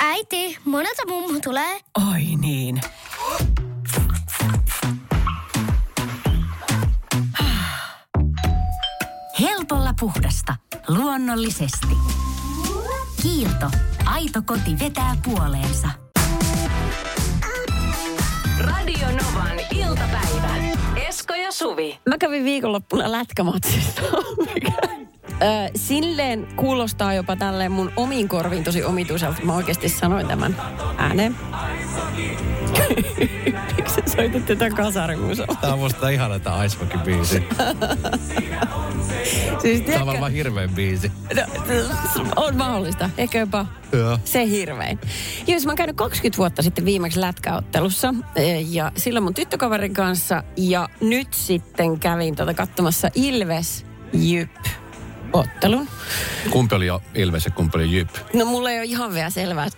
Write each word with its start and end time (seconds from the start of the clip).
Äiti, 0.00 0.58
monelta 0.64 1.02
mummu 1.08 1.40
tulee? 1.40 1.80
Oi 2.12 2.22
niin. 2.40 2.80
Helpolla 9.40 9.94
puhdasta. 10.00 10.56
Luonnollisesti. 10.88 11.96
Kiilto. 13.22 13.70
Aito 14.04 14.42
koti 14.46 14.78
vetää 14.80 15.16
puoleensa. 15.24 15.88
Radio 18.60 19.06
Novan 19.06 19.60
iltapäivä. 19.70 20.56
Esko 21.08 21.34
ja 21.34 21.52
Suvi. 21.52 21.98
Mä 22.08 22.18
kävin 22.18 22.44
viikonloppuna 22.44 23.12
lätkämatsissa. 23.12 24.02
Ö, 25.42 25.70
silleen 25.76 26.46
kuulostaa 26.56 27.14
jopa 27.14 27.36
tälleen 27.36 27.72
mun 27.72 27.92
omiin 27.96 28.28
korviin 28.28 28.64
tosi 28.64 28.84
omituiselta. 28.84 29.42
Mä 29.42 29.54
oikeasti 29.54 29.88
sanoin 29.88 30.26
tämän 30.26 30.56
ääneen. 30.98 31.36
Miksi 33.76 33.94
sä 33.94 34.02
soitit 34.16 34.46
tätä 34.46 34.70
kasarimusoa? 34.70 35.46
Tää 35.60 35.72
on 35.72 35.78
musta 35.78 36.08
ihana 36.08 36.38
tää 36.38 36.64
Ice 36.64 36.78
Hockey 36.78 37.00
biisi. 37.00 37.42
Siis 39.62 39.80
Tää 39.80 39.94
on 39.94 40.02
tiedätkö, 40.02 40.20
vaan 40.20 40.32
hirveän 40.32 40.70
biisi. 40.70 41.12
no, 41.36 41.42
on 42.36 42.56
mahdollista. 42.56 43.10
Ehkä 43.18 43.38
jopa 43.38 43.66
Joo. 43.92 44.18
se 44.24 44.46
hirvein. 44.46 44.98
Jos 45.46 45.66
mä 45.66 45.70
oon 45.70 45.76
käynyt 45.76 45.96
20 45.96 46.38
vuotta 46.38 46.62
sitten 46.62 46.84
viimeksi 46.84 47.20
lätkäottelussa 47.20 48.14
eh, 48.36 48.72
ja 48.72 48.92
silloin 48.96 49.22
mun 49.24 49.34
tyttökaverin 49.34 49.94
kanssa 49.94 50.42
ja 50.56 50.88
nyt 51.00 51.28
sitten 51.34 52.00
kävin 52.00 52.36
tota 52.36 52.54
katsomassa 52.54 53.08
Ilves 53.14 53.86
Jyp 54.12 54.50
ottelun. 55.32 55.88
Kumpi 56.50 56.74
oli 56.74 56.86
Ilves 57.14 57.44
ja 57.44 57.50
kumpi 57.50 57.78
oli 57.78 57.96
Jyp? 57.96 58.08
No 58.32 58.44
mulla 58.44 58.70
ei 58.70 58.78
ole 58.78 58.84
ihan 58.84 59.14
vielä 59.14 59.30
selvää. 59.30 59.68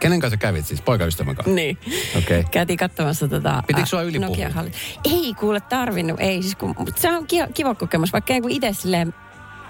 Kenen 0.00 0.20
kanssa 0.20 0.36
kävit 0.36 0.66
siis? 0.66 0.82
Poikaystävän 0.82 1.36
kanssa? 1.36 1.54
niin. 1.54 1.78
Okei. 2.18 2.40
Okay. 2.40 2.50
Käytiin 2.50 2.76
katsomassa 2.76 3.28
tota... 3.28 3.62
Pitikö 3.66 3.86
sua 3.86 4.02
yli 4.02 4.18
Nokia 4.18 4.48
puhua? 4.48 4.54
halli. 4.54 4.70
Ei 5.04 5.34
kuule 5.34 5.60
tarvinnut, 5.60 6.20
ei 6.20 6.42
siis 6.42 6.56
kun, 6.56 6.74
mutta 6.78 7.00
se 7.00 7.10
on 7.10 7.26
kiva, 7.26 7.46
kiva 7.54 7.74
kokemus, 7.74 8.12
vaikka 8.12 8.34
ei 8.34 8.40
kun 8.40 8.50
itse 8.50 8.72
silleen 8.72 9.14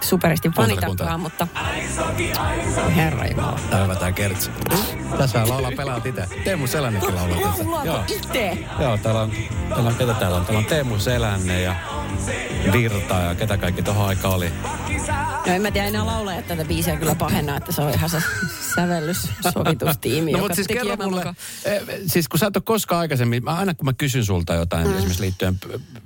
superisti 0.01 0.51
fanitakaan, 0.57 1.21
mutta... 1.21 1.47
Herra 2.97 3.27
Jumala. 3.27 3.61
Tää 3.71 3.83
hyvä 3.83 3.97
tää 3.97 4.13
kertsi. 4.13 4.51
Tässä 5.19 5.49
laulaa 5.49 5.73
pelaat 5.77 6.07
itse. 6.07 6.27
Teemu 6.45 6.67
Selännekin 6.67 7.15
laulaa 7.15 7.39
tässä. 7.41 7.71
Laulaako 7.71 8.13
itse? 8.15 8.59
Joo, 8.81 8.99
täällä 8.99 9.21
on, 9.21 9.33
täällä 9.69 9.91
on, 9.91 9.95
ketä 9.95 10.15
täällä 10.15 10.37
on? 10.37 10.45
Täällä 10.45 10.59
on 10.59 10.65
Teemu 10.65 10.99
Selänne 10.99 11.63
ja 11.63 11.77
Virta 12.73 13.15
ja 13.15 13.35
ketä 13.35 13.59
kaikki 13.59 13.83
tohon 13.83 14.07
aikaan 14.07 14.35
oli. 14.35 14.53
No 15.47 15.53
en 15.53 15.63
mä 15.63 15.71
tiedä 15.71 15.89
enää 15.89 16.07
laulajat 16.07 16.47
tätä 16.47 16.65
biisiä 16.65 16.97
kyllä 16.97 17.15
pahenna, 17.15 17.57
että 17.57 17.73
se 17.73 17.83
on 17.83 17.95
ihan 17.95 18.11
se 18.11 18.23
sävellyssovitustiimi, 18.75 20.33
No 20.33 20.39
joka 20.39 20.43
mutta 20.43 20.55
siis 20.55 20.67
kerro 20.69 20.97
mulle, 20.97 21.21
mukaan. 21.21 21.35
eh, 21.65 21.83
siis 22.07 22.29
kun 22.29 22.39
sä 22.39 22.47
et 22.47 22.57
ole 22.57 22.63
koskaan 22.67 23.01
aikaisemmin, 23.01 23.45
mä 23.45 23.55
aina 23.55 23.75
kun 23.75 23.85
mä 23.85 23.93
kysyn 23.93 24.25
sulta 24.25 24.55
jotain, 24.55 24.87
mm. 24.87 24.93
esimerkiksi 24.93 25.23
liittyen 25.23 25.59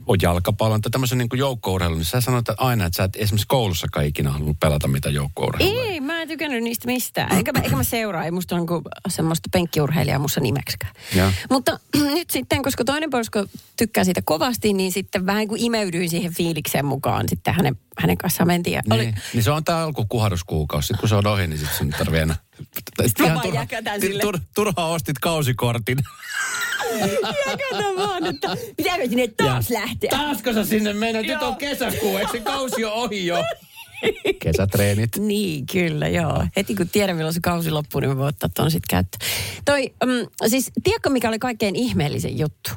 on 0.06 0.16
jalkapallon 0.22 0.80
tai 0.80 0.90
tämmöisen 0.90 1.18
niin 1.18 1.28
joukkourheilun, 1.34 1.98
niin 1.98 2.06
sä 2.06 2.20
sanot 2.20 2.48
että 2.48 2.54
aina, 2.64 2.84
että 2.84 2.96
sä 2.96 3.04
et 3.04 3.16
esimerkiksi 3.16 3.46
koulussakaan 3.80 4.06
ikinä 4.06 4.30
halunnut 4.30 4.60
pelata 4.60 4.88
mitään 4.88 5.14
joukkourheilua. 5.14 5.82
Ei, 5.84 6.00
mä 6.00 6.22
en 6.22 6.28
tykännyt 6.28 6.62
niistä 6.62 6.86
mistään. 6.86 7.36
Eikä 7.36 7.52
mä, 7.52 7.60
eikä 7.60 7.76
mä 7.76 7.84
seuraa, 7.84 8.24
ei 8.24 8.30
musta 8.30 8.54
ole 8.54 8.60
niinku 8.60 8.82
semmoista 9.08 9.48
penkkiurheilijaa 9.52 10.18
musta 10.18 10.40
nimeksikään. 10.40 10.92
Joo. 11.16 11.30
Mutta 11.50 11.80
nyt 12.14 12.30
sitten, 12.30 12.62
koska 12.62 12.84
toinen 12.84 13.10
porusko 13.10 13.46
tykkää 13.76 14.04
siitä 14.04 14.22
kovasti, 14.24 14.72
niin 14.72 14.92
sitten 14.92 15.26
vähän 15.26 15.48
kuin 15.48 15.62
imeydyin 15.62 16.10
siihen 16.10 16.34
fiilikseen 16.34 16.84
mukaan. 16.84 17.28
Sitten 17.28 17.54
hänen, 17.54 17.76
hänen 17.98 18.18
kanssaan 18.18 18.46
mentiin. 18.46 18.74
Ja 18.74 18.82
Niin, 18.84 18.92
oli, 18.92 19.14
niin 19.34 19.42
se 19.42 19.50
on 19.50 19.64
tää 19.64 19.82
alkukuharuskuukausi. 19.82 20.86
Sitten 20.86 21.00
kun 21.00 21.08
se 21.08 21.14
on 21.14 21.26
ohi, 21.26 21.46
niin 21.46 21.58
sitten 21.58 21.78
sun 21.78 21.86
ei 21.86 21.98
tarvii 21.98 22.20
enää. 22.20 22.36
Sitten 23.06 23.26
Ihan 23.26 23.40
sille. 24.00 24.22
tur, 24.22 24.38
turhaa 24.54 24.88
ostit 24.88 25.18
kausikortin. 25.18 25.98
Jäkätä 27.46 27.84
vaan, 27.96 28.26
että 28.26 28.56
pitääkö 28.76 29.08
sinne 29.08 29.28
taas 29.28 29.70
lähteä? 29.70 30.10
Taasko 30.10 30.52
sä 30.52 30.64
sinne 30.64 30.92
mennä? 30.92 31.22
Nyt 31.22 31.42
on 31.42 31.56
kesäkuu, 31.56 32.16
eikö 32.16 32.32
se 32.32 32.40
kausi 32.40 32.84
ole 32.84 32.92
ohi 32.92 33.26
jo? 33.26 33.44
Kesätreenit. 34.42 35.16
Niin, 35.16 35.66
kyllä, 35.66 36.08
joo. 36.08 36.46
Heti 36.56 36.74
kun 36.74 36.88
tiedän, 36.88 37.16
milloin 37.16 37.34
se 37.34 37.40
kausi 37.40 37.70
loppuu, 37.70 38.00
niin 38.00 38.08
mä 38.10 38.16
voin 38.16 38.28
ottaa 38.28 38.50
tuon 38.56 38.70
sitten 38.70 38.88
käyttöön. 38.90 39.30
Toi, 39.64 39.94
mm, 40.06 40.48
siis 40.48 40.70
tiedätkö, 40.84 41.10
mikä 41.10 41.28
oli 41.28 41.38
kaikkein 41.38 41.76
ihmeellisen 41.76 42.38
juttu? 42.38 42.70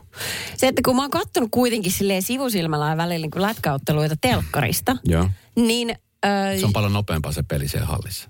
Se, 0.58 0.68
että 0.68 0.82
kun 0.86 0.96
mä 0.96 1.02
oon 1.02 1.12
kattonut 1.12 1.50
kuitenkin 1.52 1.92
silleen 1.92 2.22
sivusilmällä 2.22 2.90
ja 2.90 2.98
välillä 2.98 3.28
niin 3.28 3.42
lätkäotteluita 3.42 4.16
telkkarista, 4.22 4.98
Joo. 5.06 5.30
niin... 5.56 5.96
Äh, 6.26 6.60
Se 6.60 6.66
on 6.66 6.74
paljon 6.74 6.94
nopeampaa 6.94 7.32
se 7.32 7.44
peli 7.44 7.68
siellä 7.68 7.88
hallissa. 7.88 8.30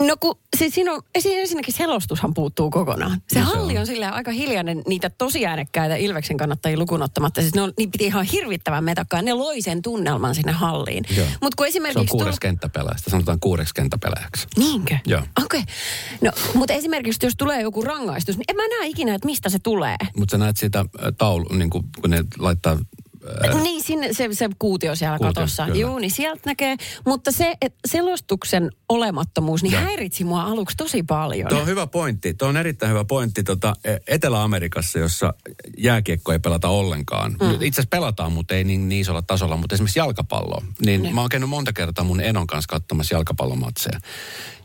No 0.00 0.16
kun 0.20 0.38
siis 0.56 0.74
siinä 0.74 0.92
on, 0.92 1.02
ensinnäkin 1.14 1.74
selostushan 1.74 2.34
puuttuu 2.34 2.70
kokonaan. 2.70 3.22
Se 3.32 3.40
No 3.40 3.46
se 3.46 3.52
halli 3.56 3.78
on. 3.78 3.86
silleen 3.86 4.12
aika 4.12 4.30
hiljainen 4.30 4.82
niitä 4.86 5.10
tosi 5.10 5.46
äänekkäitä 5.46 5.96
Ilveksen 5.96 6.36
kannattajia 6.36 6.78
lukunottamatta. 6.78 7.40
Siis 7.40 7.54
ne 7.54 7.62
on, 7.62 7.72
niin 7.78 7.90
piti 7.90 8.04
ihan 8.04 8.24
hirvittävän 8.24 8.84
metakkaa. 8.84 9.22
Ne 9.22 9.32
loi 9.32 9.62
sen 9.62 9.82
tunnelman 9.82 10.34
sinne 10.34 10.52
halliin. 10.52 11.04
Mutta 11.40 11.56
kun 11.56 11.66
Se 11.66 11.68
esimerkiksi... 11.68 12.00
on 12.00 12.06
kuudes 12.08 12.34
tull- 12.34 12.38
kenttäpelaaja. 12.40 12.98
Sitä 12.98 13.10
sanotaan 13.10 13.40
kuudeksi 13.40 13.74
kenttäpelaajaksi. 13.74 14.46
Niinkö? 14.56 14.96
Joo. 15.06 15.22
Okei. 15.44 15.60
Okay. 15.60 15.74
No, 16.20 16.30
mutta 16.54 16.74
esimerkiksi 16.74 17.26
jos 17.26 17.34
tulee 17.38 17.62
joku 17.62 17.82
rangaistus, 17.82 18.36
niin 18.36 18.44
en 18.48 18.56
mä 18.56 18.62
näe 18.78 18.88
ikinä, 18.88 19.14
että 19.14 19.26
mistä 19.26 19.48
se 19.48 19.58
tulee. 19.58 19.96
Mutta 20.16 20.32
sä 20.32 20.38
näet 20.38 20.56
sitä 20.56 20.78
äh, 20.78 20.86
taulu, 21.18 21.48
niin 21.48 21.70
kuin, 21.70 21.84
kun 22.00 22.10
ne 22.10 22.24
laittaa... 22.38 22.78
Äh, 23.54 23.62
Niin, 23.62 23.82
sinne 23.82 24.12
se, 24.12 24.28
se 24.32 24.48
kuutio 24.58 24.94
siellä 24.96 25.18
Kuutio, 25.18 25.32
katossa. 25.34 25.64
kyllä. 25.66 25.78
Joo, 25.78 25.98
niin 25.98 26.10
sieltä 26.10 26.42
näkee. 26.46 26.76
Mutta 27.06 27.32
se, 27.32 27.54
että 27.60 27.78
selostuksen 27.88 28.70
olemattomuus, 28.88 29.62
niin 29.62 29.72
Joo. 29.72 29.82
häiritsi 29.82 30.24
mua 30.24 30.42
aluksi 30.42 30.76
tosi 30.76 31.02
paljon. 31.02 31.48
Tuo 31.48 31.60
on 31.60 31.66
hyvä 31.66 31.86
pointti. 31.86 32.34
Tuo 32.34 32.48
on 32.48 32.56
erittäin 32.56 32.90
hyvä 32.92 33.04
pointti. 33.04 33.42
Tota, 33.44 33.74
Etelä-Amerikassa, 34.06 34.98
jossa 34.98 35.34
jääkiekko 35.78 36.32
ei 36.32 36.38
pelata 36.38 36.68
ollenkaan. 36.68 37.32
Mm. 37.32 37.52
Itse 37.52 37.66
asiassa 37.66 37.88
pelataan, 37.90 38.32
mutta 38.32 38.54
ei 38.54 38.64
niin, 38.64 38.88
niin 38.88 39.00
isolla 39.00 39.22
tasolla. 39.22 39.56
Mutta 39.56 39.74
esimerkiksi 39.74 39.98
jalkapalloa. 39.98 40.62
Niin 40.86 41.02
Ne. 41.02 41.12
mä 41.12 41.20
oon 41.20 41.30
käynyt 41.30 41.48
monta 41.48 41.72
kertaa 41.72 42.04
mun 42.04 42.20
enon 42.20 42.46
kanssa 42.46 42.68
katsomassa 42.68 43.14
jalkapallomatseja. 43.14 44.00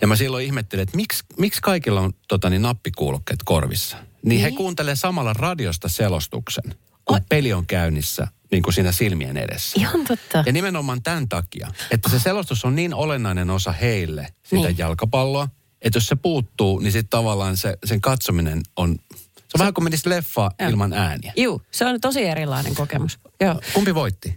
Ja 0.01 0.07
mä 0.07 0.15
silloin 0.15 0.45
ihmettelin, 0.45 0.83
että 0.83 0.95
miksi, 0.97 1.23
miksi 1.37 1.61
kaikilla 1.61 2.01
on 2.01 2.13
tota, 2.27 2.49
niin 2.49 2.61
nappikuulokkeet 2.61 3.39
korvissa. 3.45 3.97
Niin, 4.25 4.41
he 4.41 4.47
Niin. 4.47 4.57
kuuntelee 4.57 4.95
samalla 4.95 5.33
radiosta 5.33 5.87
selostuksen, 5.89 6.63
kun 7.05 7.19
peli 7.29 7.53
on 7.53 7.65
käynnissä 7.65 8.27
niin 8.55 8.63
kuin 8.63 8.73
siinä 8.73 8.91
silmien 8.91 9.37
edessä. 9.37 9.79
Ihan 9.79 10.03
totta. 10.03 10.43
Ja 10.45 10.53
nimenomaan 10.53 11.03
tämän 11.03 11.29
takia, 11.29 11.71
että 11.91 12.09
se 12.09 12.19
selostus 12.19 12.65
on 12.65 12.75
niin 12.75 12.93
olennainen 12.93 13.49
osa 13.49 13.71
heille 13.71 14.27
sitä 14.43 14.67
Niin. 14.67 14.77
jalkapalloa, 14.77 15.47
että 15.81 15.97
jos 15.97 16.07
se 16.07 16.15
puuttuu, 16.15 16.79
niin 16.79 16.91
sitten 16.91 17.09
tavallaan 17.09 17.57
se, 17.57 17.77
sen 17.85 18.01
katsominen 18.01 18.61
on... 18.75 18.95
Se 19.35 19.55
on 19.55 19.59
vähän 19.59 19.73
kuin 19.73 19.83
menisi 19.83 20.09
leffa 20.09 20.51
ilman 20.69 20.93
ääniä. 20.93 21.33
Juu, 21.37 21.61
se 21.71 21.85
on 21.85 22.01
tosi 22.01 22.23
erilainen 22.23 22.75
kokemus. 22.75 23.19
Joo. 23.41 23.61
Kumpi 23.73 23.95
voitti? 23.95 24.35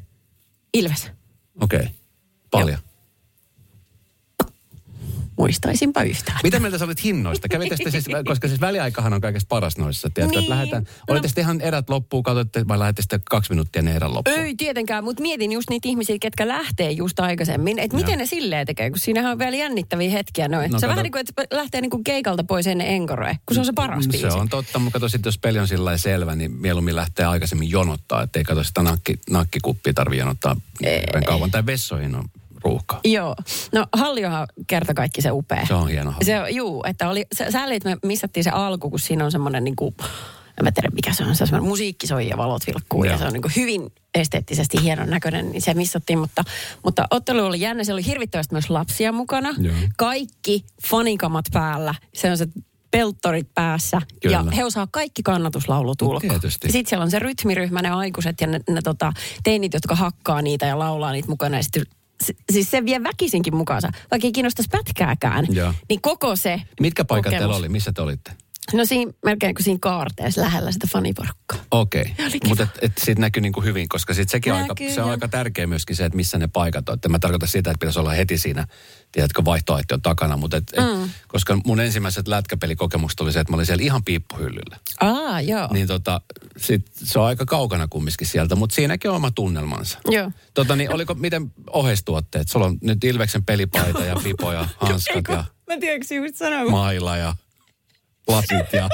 Ilves. 0.75 1.11
Okei. 1.61 1.79
Okay. 1.79 1.91
Paljon. 2.51 2.79
Muistaisinpa 5.39 6.03
yhtään. 6.03 6.39
Mitä 6.43 6.61
mieltä 6.61 6.79
sä 6.79 6.85
olit 6.85 7.05
hinnoista? 7.05 7.49
Kävitte 7.49 7.77
siis, 7.91 8.05
koska 8.27 8.49
siis 8.49 8.61
väliaikahan 8.61 9.13
on 9.13 9.21
kaikesta 9.21 9.47
paras 9.49 9.79
noissa. 9.79 10.11
Tiedätkö, 10.15 10.39
Niin. 10.39 10.45
että 10.45 10.55
lähdetään, 10.55 10.87
olitte 11.09 11.29
sitten 11.29 11.43
ihan 11.43 11.61
erät 11.61 11.91
loppuun, 11.91 12.23
katsoitte, 12.23 12.69
vai 12.69 12.79
lähdette 12.79 13.03
sitten 13.03 13.21
kaksi 13.31 13.51
minuuttia 13.51 13.83
ne 13.83 13.97
erän 13.97 14.15
loppuun? 14.15 14.39
Ei 14.39 14.55
tietenkään, 14.55 15.05
mutta 15.05 15.23
mietin 15.23 15.53
just 15.53 15.71
niitä 15.71 15.89
ihmisiä, 15.89 16.17
ketkä 16.21 16.49
lähtee 16.49 16.91
just 16.91 17.21
aikaisemmin. 17.21 17.79
Että 17.79 17.97
miten 17.97 18.19
ne 18.19 18.27
silleen 18.27 18.67
tekee, 18.67 18.91
kun 18.91 18.99
siinähän 18.99 19.33
on 19.33 19.39
vielä 19.39 19.57
jännittäviä 19.57 20.11
hetkiä 20.11 20.49
noin. 20.49 20.71
No 20.71 20.79
se 20.79 20.87
kato. 20.87 20.91
vähän 20.91 21.03
niin 21.03 21.13
kuin, 21.13 21.21
että 21.21 21.57
lähtee 21.57 21.81
niin 21.81 21.91
kuin 21.91 22.05
keikalta 22.05 22.45
pois 22.45 22.67
ennen 22.67 22.87
enkoroe, 22.87 23.37
kun 23.47 23.55
se 23.55 23.61
on 23.61 23.67
se 23.67 23.73
paras 23.73 24.05
Se 24.05 24.11
biisi. 24.11 24.27
on 24.27 24.49
totta, 24.49 24.79
mutta 24.79 24.97
kato 24.99 25.09
sitten, 25.09 25.29
jos 25.29 25.39
peli 25.39 25.59
on 25.59 25.69
sillä 25.69 25.99
selvä, 25.99 26.35
niin 26.35 26.53
mieluummin 26.53 26.97
lähtee 26.97 27.27
aikaisemmin 27.27 27.71
jonottaa, 27.71 28.23
ettei 28.23 28.45
kato 28.45 28.65
sitä 28.65 28.83
nakki, 28.83 29.19
nakkikuppia 29.31 29.93
tarvitse 29.95 30.21
jonottaa 30.21 30.57
hirveän 30.85 31.25
kauan. 31.25 31.51
Tai 31.51 31.67
vessoihin 31.67 32.15
on 32.15 32.25
ruuhka. 32.65 33.01
Joo. 33.05 33.37
No 33.73 33.87
Halliohan 33.93 34.47
kerta 34.67 34.95
kaikki 34.95 35.23
se 35.23 35.31
upea. 35.31 35.67
Se 35.67 35.75
on 35.75 35.89
hieno. 35.89 36.15
Se 36.25 36.41
on, 36.41 36.55
juu, 36.55 36.85
että 36.89 37.09
oli, 37.09 37.27
sä, 37.39 37.51
sä 37.51 37.65
että 37.65 37.89
me 37.89 37.97
missattiin 38.05 38.45
se 38.45 38.51
alku, 38.51 38.91
kun 38.91 38.99
siinä 39.01 39.25
on 39.25 39.33
semmoinen 39.33 39.65
niin 39.65 39.77
kuin, 39.77 39.95
en 40.59 40.65
mä 40.65 40.73
tiedä 40.73 40.89
mikä 40.95 41.13
se 41.15 41.25
on, 41.25 41.37
se 41.37 41.45
on 41.45 41.49
semmoinen 41.49 41.69
musiikki 41.69 42.07
soi 42.07 42.29
ja 42.29 42.37
valot 42.37 42.67
vilkkuu 42.67 43.05
ja 43.05 43.19
se 43.19 43.25
on 43.25 43.33
niin 43.33 43.43
kuin 43.43 43.53
hyvin 43.57 43.87
esteettisesti 44.15 44.83
hienon 44.83 45.11
näköinen, 45.11 45.51
niin 45.51 45.63
se 45.63 45.75
missattiin, 45.75 46.19
mutta, 46.19 46.45
mutta 46.85 47.05
ottelu 47.11 47.45
oli 47.45 47.61
jännä, 47.61 47.85
se 47.85 47.93
oli 47.93 48.07
hirvittävästi 48.07 48.55
myös 48.55 48.71
lapsia 48.71 49.13
mukana. 49.13 49.55
Joo. 49.59 49.75
Kaikki 49.97 50.65
fanikamat 50.91 51.45
päällä, 51.53 51.95
se 52.15 52.31
on 52.31 52.39
se 52.39 52.47
pelttorit 52.91 53.49
päässä 53.55 54.01
Kyllä. 54.23 54.37
ja 54.37 54.45
he 54.57 54.65
osaa 54.65 54.89
kaikki 54.91 55.23
kannatuslaulut 55.23 56.03
No, 56.03 56.09
ulkoa. 56.09 56.31
tietysti. 56.31 56.73
Sitten 56.73 56.89
siellä 56.91 57.03
on 57.05 57.11
se 57.11 57.19
rytmiryhmä, 57.19 57.83
ne 57.83 57.91
aikuiset 57.91 58.41
ja 58.41 58.47
ne, 58.47 58.61
ne 58.71 58.81
tota, 58.85 59.13
teinit, 59.43 59.75
jotka 59.75 59.95
hakkaa 59.95 60.43
niitä 60.43 60.67
ja 60.67 60.79
laulaa 60.79 61.13
niitä 61.13 61.29
mukana. 61.29 61.57
Ja 61.57 61.63
sit, 61.63 61.83
s- 61.83 61.98
siis 62.53 62.71
se 62.71 62.85
vie 62.85 63.03
väkisinkin 63.03 63.57
mukaansa, 63.57 63.89
vaikka 64.11 64.27
ei 64.27 64.33
kiinnostaisi 64.33 64.69
pätkääkään. 64.71 65.47
Joo. 65.51 65.75
Niin 65.89 66.01
koko 66.03 66.37
se 66.37 66.63
Mitkä 66.81 67.05
paikat 67.05 67.25
kokemus. 67.25 67.41
teillä 67.41 67.57
oli? 67.57 67.69
Missä 67.69 67.93
te 67.93 68.03
olitte? 68.03 68.31
No 68.73 68.85
siinä 68.85 69.13
melkein 69.25 69.55
kuin 69.55 69.65
siinä 69.65 69.79
kaarteessa 69.83 70.41
lähellä 70.41 70.73
sitä 70.73 70.87
faniporukkaa. 70.93 71.59
Okei, 71.71 72.03
okay. 72.03 72.31
mutta 72.49 72.63
et, 72.63 72.71
et 72.83 72.93
siitä 72.99 73.21
näkyy 73.21 73.41
niin 73.41 73.53
kuin 73.53 73.65
hyvin, 73.65 73.89
koska 73.89 74.15
sit 74.15 74.29
sekin 74.29 74.53
on 74.53 74.59
aika, 74.59 74.69
Näkyy, 74.75 74.91
se 74.95 75.01
on 75.01 75.07
joo. 75.07 75.11
aika 75.11 75.29
tärkeä 75.29 75.67
myöskin 75.67 75.97
se, 75.97 76.05
että 76.05 76.17
missä 76.17 76.39
ne 76.39 76.49
paikat 76.53 76.89
on. 76.89 76.95
Että 76.95 77.09
mä 77.09 77.19
tarkoitan 77.19 77.49
sitä, 77.49 77.71
että 77.71 77.79
pitäisi 77.81 77.99
olla 77.99 78.11
heti 78.11 78.39
siinä, 78.39 78.67
tiedätkö, 79.13 79.45
vaihtoehtojen 79.45 80.03
takana. 80.03 80.37
Mutta 80.37 80.57
et, 80.57 80.65
et, 80.73 80.85
Mm. 80.99 81.11
koska 81.29 81.59
mun 81.65 81.81
ensimmäiset 81.81 82.29
lätkäpelikokemukset 82.29 83.21
oli 83.21 83.33
se, 83.33 83.41
että 83.41 83.53
mä 83.53 83.55
olin 83.55 83.67
siellä 83.67 83.83
ihan 83.85 84.05
piippuhyllyllä. 84.05 84.77
Aa, 85.01 85.41
joo. 85.41 85.69
Niin 85.73 85.87
tota, 85.87 86.21
sit 86.57 86.87
se 86.95 87.19
on 87.19 87.27
aika 87.27 87.45
kaukana 87.47 87.89
kumminkin 87.89 88.27
sieltä, 88.27 88.55
mutta 88.57 88.75
siinäkin 88.75 89.11
on 89.11 89.17
oma 89.17 89.31
tunnelmansa. 89.31 89.99
Joo. 90.09 90.31
Tota 90.55 90.77
niin, 90.77 90.93
oliko, 90.95 91.15
miten 91.15 91.53
oheistuotteet? 91.71 92.49
Sulla 92.49 92.67
on 92.67 92.79
nyt 92.83 93.05
Ilveksen 93.05 93.45
pelipaita 93.45 94.05
ja 94.05 94.17
pipo 94.25 94.53
ja 94.53 94.69
hanskat 94.81 95.25
ja 95.29 95.45
Mä 95.67 95.77
tiedätkö 95.81 96.15
just 96.15 96.37
sanoa. 96.37 96.71
maila 96.71 97.17
ja 97.17 97.37
lasit 98.29 98.73
ja 98.73 98.89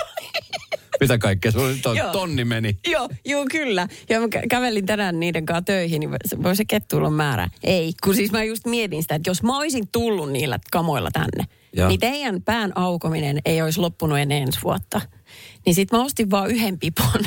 mitä 1.00 1.18
kaikkea. 1.18 1.52
On 1.86 1.96
Joo. 1.96 2.12
tonni 2.12 2.44
meni. 2.44 2.76
Joo, 2.86 3.08
joo, 3.24 3.44
kyllä. 3.50 3.88
Ja 4.08 4.20
mä 4.20 4.26
kä- 4.26 4.46
kävelin 4.48 4.86
tänään 4.86 5.20
niiden 5.20 5.46
kanssa 5.46 5.62
töihin, 5.62 6.00
niin 6.00 6.10
se- 6.24 6.42
voi 6.42 6.56
se 6.56 6.64
kettuilla 6.64 7.10
määrä. 7.10 7.48
Ei, 7.64 7.92
kun 8.04 8.14
siis 8.14 8.32
mä 8.32 8.44
just 8.44 8.66
mietin 8.66 9.02
sitä, 9.02 9.14
että 9.14 9.30
jos 9.30 9.42
mä 9.42 9.56
olisin 9.56 9.88
tullut 9.92 10.32
niillä 10.32 10.58
kamoilla 10.70 11.10
tänne, 11.12 11.44
Joo. 11.72 11.88
niin 11.88 12.00
teidän 12.00 12.42
pään 12.42 12.72
aukominen 12.78 13.38
ei 13.44 13.62
olisi 13.62 13.80
loppunut 13.80 14.18
ennen 14.18 14.42
ensi 14.42 14.58
vuotta. 14.64 15.00
Niin 15.66 15.74
sit 15.74 15.92
mä 15.92 16.02
ostin 16.04 16.30
vaan 16.30 16.50
yhden 16.50 16.78
pipon. 16.78 17.20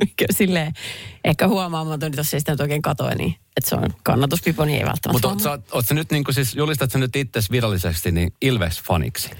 Mikä 0.00 0.24
silleen, 0.38 0.72
ehkä 1.24 1.48
huomaamaton, 1.48 2.12
jos 2.16 2.34
ei 2.34 2.40
sitä 2.40 2.52
nyt 2.52 2.60
oikein 2.60 2.82
katoa, 2.82 3.10
niin 3.14 3.34
että 3.56 3.70
se 3.70 3.74
on 3.76 3.90
kannatuspipo, 4.02 4.64
niin 4.64 4.78
ei 4.78 4.84
välttämättä 4.86 5.12
Mutta 5.28 5.28
oot, 5.28 5.60
sä- 5.62 5.74
oot 5.76 5.86
sä 5.86 5.94
nyt 5.94 6.10
niin 6.10 6.24
kuin 6.24 6.34
siis, 6.34 6.54
julistat 6.54 6.90
sä 6.90 6.98
nyt 6.98 7.16
itse 7.16 7.40
virallisesti 7.50 8.12
niin 8.12 8.32
Ilves-faniksi? 8.44 9.30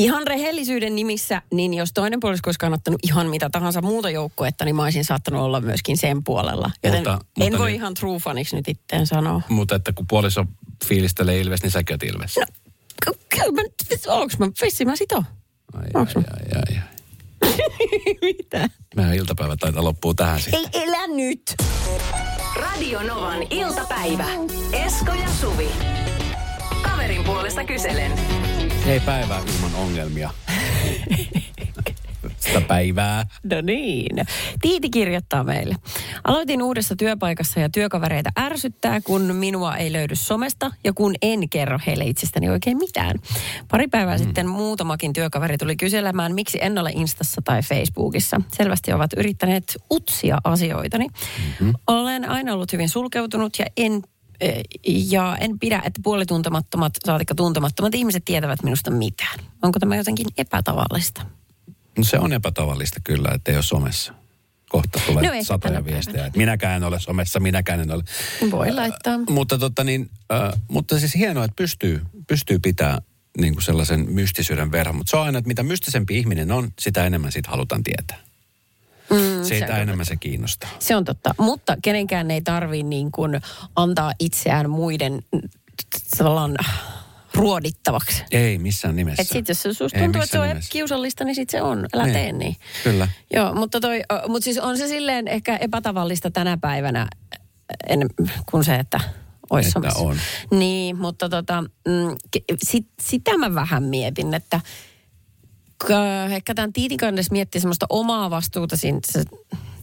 Ihan 0.00 0.26
rehellisyyden 0.26 0.94
nimissä, 0.94 1.42
niin 1.52 1.74
jos 1.74 1.92
toinen 1.92 2.20
puolisko 2.20 2.48
olisi 2.48 2.58
kannattanut 2.58 3.00
ihan 3.04 3.26
mitä 3.26 3.50
tahansa 3.50 3.82
muuta 3.82 4.10
joukkuetta, 4.10 4.64
niin 4.64 4.76
mä 4.76 4.82
olisin 4.82 5.04
saattanut 5.04 5.42
olla 5.42 5.60
myöskin 5.60 5.96
sen 5.96 6.24
puolella. 6.24 6.70
Joten 6.84 6.98
Mutta- 6.98 7.12
en 7.40 7.44
mutta 7.44 7.58
voi 7.58 7.66
niin- 7.70 7.76
ihan 7.80 7.94
true 7.94 8.18
faniksi 8.18 8.56
nyt 8.56 8.68
itteen 8.68 9.06
sanoa. 9.06 9.42
Mutta 9.48 9.74
että 9.74 9.92
kun 9.92 10.06
puoliso 10.06 10.44
fiilistelee 10.84 11.40
Ilves, 11.40 11.62
niin 11.62 11.70
säkin 11.70 11.94
oot 11.94 12.02
Ilves. 12.02 12.36
No, 12.36 12.44
ky- 13.04 13.20
kyllä 13.28 13.52
mä 13.52 13.62
nyt, 13.62 13.74
onks 14.06 14.38
mä, 14.38 14.46
vissi 14.62 14.84
mä 14.84 14.96
sit 14.96 15.12
oon. 15.12 15.24
Ai, 15.74 15.82
onks 15.94 16.16
ai, 16.16 16.22
mä? 16.22 16.28
ai, 16.32 16.60
ai, 16.68 16.76
ai. 16.78 17.50
Mitä? 18.22 18.68
Meidän 18.96 19.14
iltapäivä 19.14 19.56
taitaa 19.56 19.84
loppuu 19.84 20.14
tähän 20.14 20.40
sitten. 20.40 20.60
Ei 20.72 20.82
elä 20.82 21.06
nyt. 21.06 21.42
Radio 22.56 23.02
Novan 23.02 23.38
iltapäivä. 23.50 24.24
Esko 24.72 25.12
ja 25.12 25.28
Suvi. 25.40 25.68
Kaverin 26.82 27.24
puolesta 27.24 27.64
kyselen. 27.64 28.12
Ei 28.86 29.00
päivää 29.00 29.42
ilman 29.56 29.74
ongelmia. 29.74 30.30
Sitä 32.38 32.60
päivää. 32.60 33.26
No 33.42 33.60
niin. 33.60 34.26
Tiiti 34.60 34.90
kirjoittaa 34.90 35.44
meille. 35.44 35.76
Aloitin 36.24 36.62
uudessa 36.62 36.96
työpaikassa 36.96 37.60
ja 37.60 37.68
työkavereita 37.68 38.30
ärsyttää, 38.38 39.00
kun 39.00 39.22
minua 39.22 39.76
ei 39.76 39.92
löydy 39.92 40.16
somesta 40.16 40.70
ja 40.84 40.92
kun 40.92 41.14
en 41.22 41.48
kerro 41.48 41.78
heille 41.86 42.04
itsestäni 42.04 42.50
oikein 42.50 42.76
mitään. 42.76 43.16
Pari 43.70 43.88
päivää 43.88 44.16
mm. 44.16 44.24
sitten 44.24 44.46
muutamakin 44.46 45.12
työkaveri 45.12 45.58
tuli 45.58 45.76
kyselemään, 45.76 46.34
miksi 46.34 46.58
en 46.60 46.78
ole 46.78 46.90
Instassa 46.94 47.42
tai 47.44 47.62
Facebookissa. 47.62 48.40
Selvästi 48.56 48.92
ovat 48.92 49.10
yrittäneet 49.16 49.76
utsia 49.92 50.38
asioitani. 50.44 51.06
Mm-hmm. 51.06 51.72
Olen 51.86 52.28
aina 52.28 52.54
ollut 52.54 52.72
hyvin 52.72 52.88
sulkeutunut 52.88 53.58
ja 53.58 53.66
en 53.76 54.02
ja 54.86 55.36
en 55.40 55.58
pidä, 55.58 55.82
että 55.84 56.00
puolituntemattomat, 56.04 56.92
saatikka 57.04 57.34
tuntemattomat 57.34 57.94
ihmiset 57.94 58.24
tietävät 58.24 58.62
minusta 58.62 58.90
mitään. 58.90 59.38
Onko 59.62 59.78
tämä 59.78 59.96
jotenkin 59.96 60.26
epätavallista? 60.38 61.26
No 61.98 62.04
se 62.04 62.18
on 62.18 62.32
epätavallista 62.32 63.00
kyllä, 63.04 63.30
että 63.34 63.50
ei 63.52 63.56
ole 63.56 63.62
somessa. 63.62 64.14
Kohta 64.70 65.00
tulee 65.06 65.36
No 65.36 65.44
satoja 65.44 65.72
tänä 65.72 65.84
viestejä, 65.84 66.26
että 66.26 66.38
minäkään 66.38 66.76
en 66.76 66.84
ole 66.84 67.00
somessa, 67.00 67.40
minäkään 67.40 67.80
en 67.80 67.90
ole. 67.90 68.02
Voi 68.50 68.72
laittaa. 68.72 69.18
Mutta, 69.28 69.58
tota 69.58 69.84
niin, 69.84 70.10
äh, 70.32 70.60
mutta 70.68 70.98
siis 70.98 71.14
hienoa, 71.14 71.44
että 71.44 71.56
pystyy, 71.56 72.02
pystyy 72.26 72.58
pitää 72.58 73.02
niin 73.40 73.54
kuin 73.54 73.62
sellaisen 73.62 74.06
mystisyyden 74.08 74.72
verran. 74.72 74.94
Mutta 74.94 75.10
se 75.10 75.16
on 75.16 75.22
aina, 75.22 75.38
että 75.38 75.48
mitä 75.48 75.62
mystisempi 75.62 76.18
ihminen 76.18 76.52
on, 76.52 76.70
sitä 76.78 77.06
enemmän 77.06 77.32
siitä 77.32 77.50
halutaan 77.50 77.82
tietää. 77.82 78.29
Mm, 79.10 79.44
Siitä 79.44 79.74
on 79.74 79.80
enemmän 79.80 80.06
se 80.06 80.16
kiinnostaa. 80.16 80.70
Se 80.78 80.96
on 80.96 81.04
totta, 81.04 81.34
mutta 81.38 81.76
kenenkään 81.82 82.30
ei 82.30 82.42
tarvii 82.42 82.82
niin 82.82 83.12
kuin 83.12 83.40
antaa 83.76 84.12
itseään 84.18 84.70
muiden 84.70 85.22
tavallaan 86.18 86.56
ruodittavaksi. 87.34 88.24
Ei 88.30 88.58
missään 88.58 88.96
nimessä. 88.96 89.22
Et 89.22 89.28
sit 89.28 89.48
jos 89.48 89.62
se 89.62 89.72
susta 89.72 89.98
tuntuu, 89.98 90.22
että 90.22 90.32
se 90.32 90.38
on 90.38 90.48
nimessä. 90.48 90.72
kiusallista, 90.72 91.24
niin 91.24 91.34
sit 91.34 91.50
se 91.50 91.62
on. 91.62 91.86
Älä 91.94 92.02
Niin. 92.04 92.12
tee 92.12 92.32
niin. 92.32 92.56
Kyllä. 92.84 93.08
Joo, 93.34 93.54
mutta, 93.54 93.80
toi, 93.80 94.02
mutta 94.28 94.44
siis 94.44 94.58
on 94.58 94.78
se 94.78 94.88
silleen 94.88 95.28
ehkä 95.28 95.56
epätavallista 95.56 96.30
tänä 96.30 96.56
päivänä, 96.56 97.08
en, 97.88 98.06
kun 98.50 98.64
se, 98.64 98.74
että 98.74 99.00
olisi 99.50 99.68
Että 99.68 99.98
on. 99.98 100.16
Niin, 100.50 100.96
mutta 100.96 101.28
tota, 101.28 101.62
mm, 101.88 102.16
sit, 102.64 102.86
sitä 103.02 103.38
mä 103.38 103.54
vähän 103.54 103.82
mietin, 103.82 104.34
että 104.34 104.60
ehkä 106.30 106.54
tämän 106.54 106.72
Tiitin 106.72 106.98
kanssa 106.98 107.32
miettii 107.32 107.60
semmoista 107.60 107.86
omaa 107.88 108.30
vastuuta 108.30 108.76
siinä 108.76 109.00
se 109.04 109.24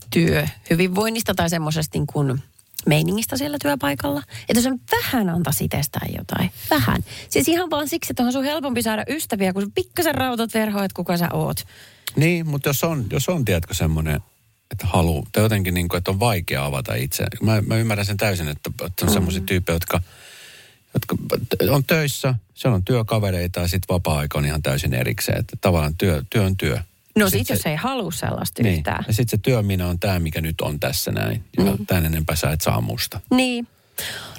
työhyvinvoinnista 0.09 1.33
tai 1.35 1.49
semmoisesta 1.49 1.97
niin 1.97 2.07
kuin 2.07 2.43
meiningistä 2.85 3.37
siellä 3.37 3.57
työpaikalla. 3.61 4.23
Että 4.41 4.53
jos 4.55 4.63
sen 4.63 4.81
vähän 4.91 5.29
antaisi 5.29 5.65
itsestään 5.65 6.13
jotain. 6.17 6.51
Vähän. 6.69 7.03
Siis 7.29 7.47
ihan 7.47 7.69
vaan 7.69 7.87
siksi, 7.87 8.11
että 8.11 8.23
on 8.23 8.33
sun 8.33 8.43
helpompi 8.43 8.81
saada 8.81 9.03
ystäviä, 9.09 9.53
kun 9.53 9.61
sä 9.61 9.69
pikkasen 9.75 10.15
rautat 10.15 10.53
verhoa, 10.53 10.85
että 10.85 10.95
kuka 10.95 11.17
sä 11.17 11.29
oot. 11.33 11.67
Niin, 12.15 12.47
mutta 12.47 12.69
jos 12.69 12.83
on, 12.83 13.05
jos 13.11 13.29
on 13.29 13.45
tiedätkö, 13.45 13.73
semmoinen, 13.73 14.21
että 14.71 14.87
haluaa, 14.87 15.23
tai 15.31 15.43
jotenkin 15.43 15.73
niin 15.73 15.87
kuin, 15.87 15.97
että 15.97 16.11
on 16.11 16.19
vaikea 16.19 16.65
avata 16.65 16.95
itse. 16.95 17.25
Mä, 17.41 17.61
mä 17.61 17.75
ymmärrän 17.77 18.05
sen 18.05 18.17
täysin, 18.17 18.47
että, 18.47 18.69
että 18.85 19.05
on 19.05 19.13
semmoisia 19.13 19.41
tyyppejä, 19.45 19.75
jotka, 19.75 20.01
jotka 20.97 21.15
on 21.69 21.83
töissä, 21.83 22.35
siellä 22.53 22.75
on 22.75 22.83
työkavereita 22.83 23.59
ja 23.59 23.67
sitten 23.67 23.93
vapaa-aika 23.93 24.37
on 24.39 24.45
ihan 24.45 24.61
täysin 24.61 24.93
erikseen. 24.93 25.39
Että 25.39 25.57
tavallaan 25.61 25.95
työ, 25.97 26.23
työ 26.29 26.43
on 26.43 26.57
työ. 26.57 26.77
No 27.17 27.29
Sit 27.29 27.39
sit, 27.39 27.47
se- 27.47 27.53
jos 27.53 27.65
ei 27.65 27.75
halua 27.75 28.11
sellaista 28.11 28.63
Niin. 28.63 28.75
yhtään. 28.75 29.03
Ja 29.07 29.13
sitten 29.13 29.39
se 29.39 29.43
työ 29.43 29.61
minä 29.61 29.87
on 29.87 29.99
tämä, 29.99 30.19
mikä 30.19 30.41
nyt 30.41 30.61
on 30.61 30.79
tässä 30.79 31.11
näin. 31.11 31.43
Ja 31.57 31.63
mm. 31.63 31.85
tämän 31.85 32.05
enempää 32.05 32.35
sä 32.35 32.51
et 32.51 32.61
saa 32.61 32.81
musta. 32.81 33.19
Niin. 33.31 33.67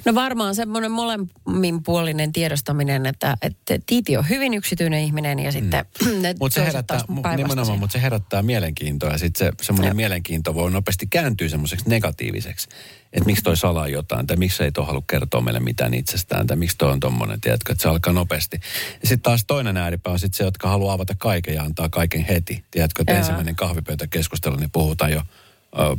No 0.05 0.15
varmaan 0.15 0.55
semmoinen 0.55 0.91
molemminpuolinen 0.91 2.33
tiedostaminen, 2.33 3.05
että, 3.05 3.37
että 3.41 3.79
Tiiti 3.85 4.17
on 4.17 4.29
hyvin 4.29 4.53
yksityinen 4.53 4.99
ihminen 4.99 5.39
ja 5.39 5.51
sitten 5.51 5.85
ne 6.21 6.35
Mutta 6.39 6.55
se 6.55 6.65
herättää, 6.65 7.01
nimenomaan, 7.37 7.79
mutta 7.79 7.93
se 7.93 8.01
herättää 8.01 8.41
mielenkiintoa 8.41 9.09
ja 9.09 9.17
sitten 9.17 9.47
se 9.47 9.53
semmoinen 9.61 9.95
mielenkiinto 9.95 10.53
voi 10.53 10.71
nopeasti 10.71 11.07
kääntyä 11.07 11.49
semmoiseksi 11.49 11.89
negatiiviseksi. 11.89 12.67
Että 13.13 13.25
miksi 13.25 13.43
toi 13.43 13.57
salaa 13.57 13.87
jotain, 13.87 14.27
tai 14.27 14.37
miksi 14.37 14.63
ei 14.63 14.71
toi 14.71 14.85
halua 14.85 15.03
kertoa 15.07 15.41
meille 15.41 15.59
mitään 15.59 15.93
itsestään, 15.93 16.47
tai 16.47 16.57
miksi 16.57 16.77
toi 16.77 16.91
on 16.91 16.99
tommonen, 16.99 17.41
tiedätkö, 17.41 17.71
että 17.71 17.81
se 17.81 17.89
alkaa 17.89 18.13
nopeasti. 18.13 18.59
Ja 19.01 19.07
sitten 19.07 19.21
taas 19.21 19.45
toinen 19.45 19.77
ääripää 19.77 20.13
on 20.13 20.19
sitten 20.19 20.37
se, 20.37 20.43
jotka 20.43 20.69
haluaa 20.69 20.93
avata 20.93 21.15
kaiken 21.17 21.53
ja 21.55 21.63
antaa 21.63 21.89
kaiken 21.89 22.25
heti. 22.25 22.63
Tiedätkö, 22.71 23.01
että 23.01 23.13
Joo. 23.13 23.19
ensimmäinen 23.19 23.55
kahvipöytäkeskustelu, 23.55 24.55
niin 24.55 24.71
puhutaan 24.71 25.11
jo 25.11 25.21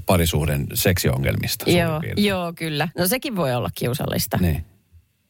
parisuhden 0.06 0.66
seksiongelmista. 0.74 1.70
Joo, 1.70 2.00
joo, 2.16 2.52
kyllä. 2.52 2.88
No 2.98 3.06
sekin 3.06 3.36
voi 3.36 3.54
olla 3.54 3.70
kiusallista. 3.74 4.36
Niin. 4.40 4.64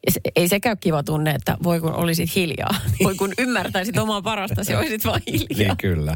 Se, 0.08 0.20
ei 0.36 0.48
sekään 0.48 0.78
kiva 0.78 1.02
tunne, 1.02 1.30
että 1.30 1.56
voi 1.62 1.80
kun 1.80 1.94
olisit 1.94 2.34
hiljaa. 2.34 2.74
Voi 3.04 3.14
kun 3.14 3.32
ymmärtäisit 3.38 3.98
omaa 3.98 4.22
parastasi, 4.22 4.74
olisit 4.74 5.04
vaan 5.04 5.20
hiljaa. 5.26 5.58
Niin 5.58 5.76
kyllä. 5.76 6.14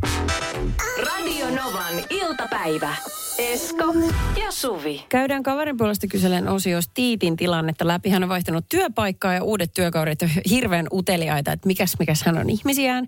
Radio 0.99 1.47
Novan 1.47 1.95
iltapäivä. 2.11 2.97
Esko 3.39 3.95
ja 4.45 4.53
Suvi. 4.53 5.05
Käydään 5.09 5.43
kaverin 5.43 5.77
puolesta 5.77 6.07
kyselen 6.07 6.49
osiossa 6.49 6.91
Tiitin 6.95 7.37
tilannetta 7.37 7.87
läpi. 7.87 8.11
Hän 8.11 8.23
on 8.23 8.29
vaihtanut 8.29 8.65
työpaikkaa 8.69 9.35
ja 9.35 9.43
uudet 9.43 9.75
työkaverit 9.75 10.23
on 10.23 10.29
hirveän 10.51 10.87
uteliaita, 10.93 11.53
että 11.53 11.67
mikäs, 11.67 11.97
mikäs 11.99 12.23
hän 12.23 12.39
on 12.39 12.51
ihmisiään. 12.51 13.07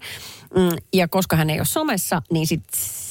Mm, 0.56 0.76
ja 0.92 1.08
koska 1.08 1.37
hän 1.37 1.50
ei 1.50 1.58
ole 1.58 1.64
somessa, 1.64 2.23
niin 2.30 2.46
sit 2.46 2.62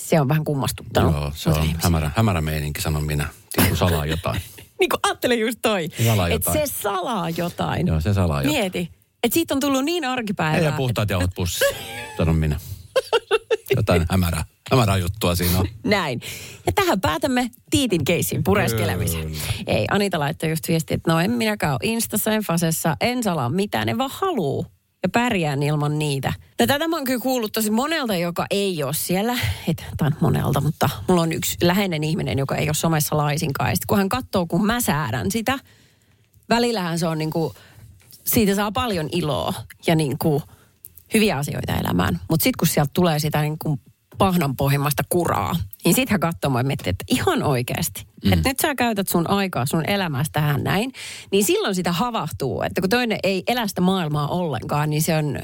se 0.10 0.22
on 0.22 0.28
vähän 0.28 0.44
kummastuttanut. 0.46 1.14
Joo, 1.16 1.32
se 1.36 1.50
on 1.50 1.56
ihmisiä. 1.64 1.80
hämärä, 1.84 2.12
hämärä 2.16 2.42
meininki, 2.42 2.82
sanon 2.82 3.04
minä. 3.04 3.28
Tiedätkö, 3.54 3.78
salaa 3.78 4.06
jotain. 4.06 4.42
Niin 4.80 4.90
kuin 4.90 5.00
ajattelin 5.04 5.40
just 5.40 5.60
toi. 5.62 5.90
Salaa 6.06 6.28
Että 6.28 6.50
jotain. 6.52 6.68
se 6.68 6.74
salaa 6.82 7.30
jotain. 7.30 7.88
Joo, 7.88 8.02
se 8.02 8.14
salaa 8.14 8.42
jotain. 8.42 8.62
Mieti. 8.62 8.92
Että 9.24 9.34
siitä 9.34 9.54
on 9.54 9.60
tullut 9.60 9.86
niin 9.86 10.06
arkipäivää. 10.06 10.60
Ei 10.60 10.66
ja 10.66 10.72
puhtaat 10.72 11.10
jauhot 11.10 11.30
pussissa, 11.36 11.76
sanon 12.18 12.36
minä. 12.36 12.60
Jotain 13.76 14.06
hämärää, 14.12 14.44
hämärää 14.72 14.98
juttua 14.98 15.36
siinä 15.36 15.60
on. 15.60 15.68
Näin. 15.84 16.22
Ja 16.66 16.72
tähän 16.72 17.02
päätämme 17.02 17.50
Tiitin 17.70 18.06
keissin 18.06 18.44
pureskelemisen. 18.44 19.32
Ei, 19.68 19.86
Anita 19.92 20.20
laittoi 20.20 20.50
just 20.50 20.68
viesti, 20.68 20.94
että 20.94 21.12
no 21.12 21.20
en 21.20 21.32
minäkään 21.32 21.74
ole 21.74 21.80
Instassa, 21.84 22.32
en 22.32 22.42
Fasessa, 22.44 22.98
en 23.02 23.24
salaa 23.24 23.50
mitään, 23.50 23.90
en 23.90 23.98
vaan 23.98 24.12
haluu 24.14 24.66
ja 25.06 25.10
pärjään 25.10 25.64
ilman 25.64 26.00
niitä. 26.00 26.34
Tätä 26.58 26.88
mä 26.88 26.96
oon 26.96 27.06
kyllä 27.06 27.20
kuullut 27.20 27.52
tosi 27.52 27.72
monelta, 27.72 28.16
joka 28.16 28.46
ei 28.52 28.84
ole 28.84 28.94
siellä. 28.94 29.38
Et, 29.68 29.86
tai 29.98 30.12
monelta, 30.20 30.62
mutta 30.62 30.90
mulla 31.08 31.22
on 31.22 31.32
yksi 31.32 31.58
läheinen 31.62 32.04
ihminen, 32.04 32.40
joka 32.40 32.56
ei 32.56 32.68
ole 32.68 32.74
somessa 32.74 33.18
laisinkaan. 33.18 33.70
Ja 33.70 33.76
sit 33.76 33.86
kun 33.86 33.98
hän 33.98 34.10
katsoo, 34.10 34.46
kun 34.46 34.66
mä 34.66 34.82
säädän 34.82 35.32
sitä, 35.32 35.60
välillähän 36.50 37.00
se 37.00 37.08
on 37.08 37.18
niinku, 37.18 37.54
siitä 38.24 38.56
saa 38.56 38.72
paljon 38.72 39.10
iloa 39.12 39.54
ja 39.88 39.96
niinku 39.96 40.42
hyviä 41.14 41.38
asioita 41.38 41.76
elämään. 41.76 42.20
Mutta 42.30 42.44
sitten 42.44 42.60
kun 42.60 42.68
sieltä 42.68 42.92
tulee 42.94 43.20
sitä 43.20 43.42
niin 43.42 43.58
kuin 43.60 43.82
pahnan 44.18 44.56
pohjimmasta 44.56 45.04
kuraa, 45.10 45.56
niin 45.86 45.96
sit 45.96 46.10
hän 46.10 46.20
katsoo 46.20 46.58
ja 46.58 46.64
miettii, 46.64 46.90
että 46.90 47.06
ihan 47.08 47.44
oikeasti. 47.44 48.08
Mm. 48.26 48.34
Että 48.34 48.50
nyt 48.50 48.60
sä 48.60 48.76
käytät 48.76 49.08
sun 49.08 49.30
aikaa 49.30 49.66
sun 49.66 49.90
elämästä 49.90 50.40
tähän 50.40 50.64
näin. 50.64 50.92
Niin 51.32 51.44
silloin 51.44 51.76
sitä 51.76 51.92
havahtuu, 51.92 52.62
että 52.62 52.82
kun 52.82 52.90
toinen 52.90 53.20
ei 53.24 53.44
elä 53.48 53.68
sitä 53.68 53.82
maailmaa 53.82 54.28
ollenkaan, 54.28 54.90
niin 54.90 55.02
se 55.02 55.18
on, 55.18 55.40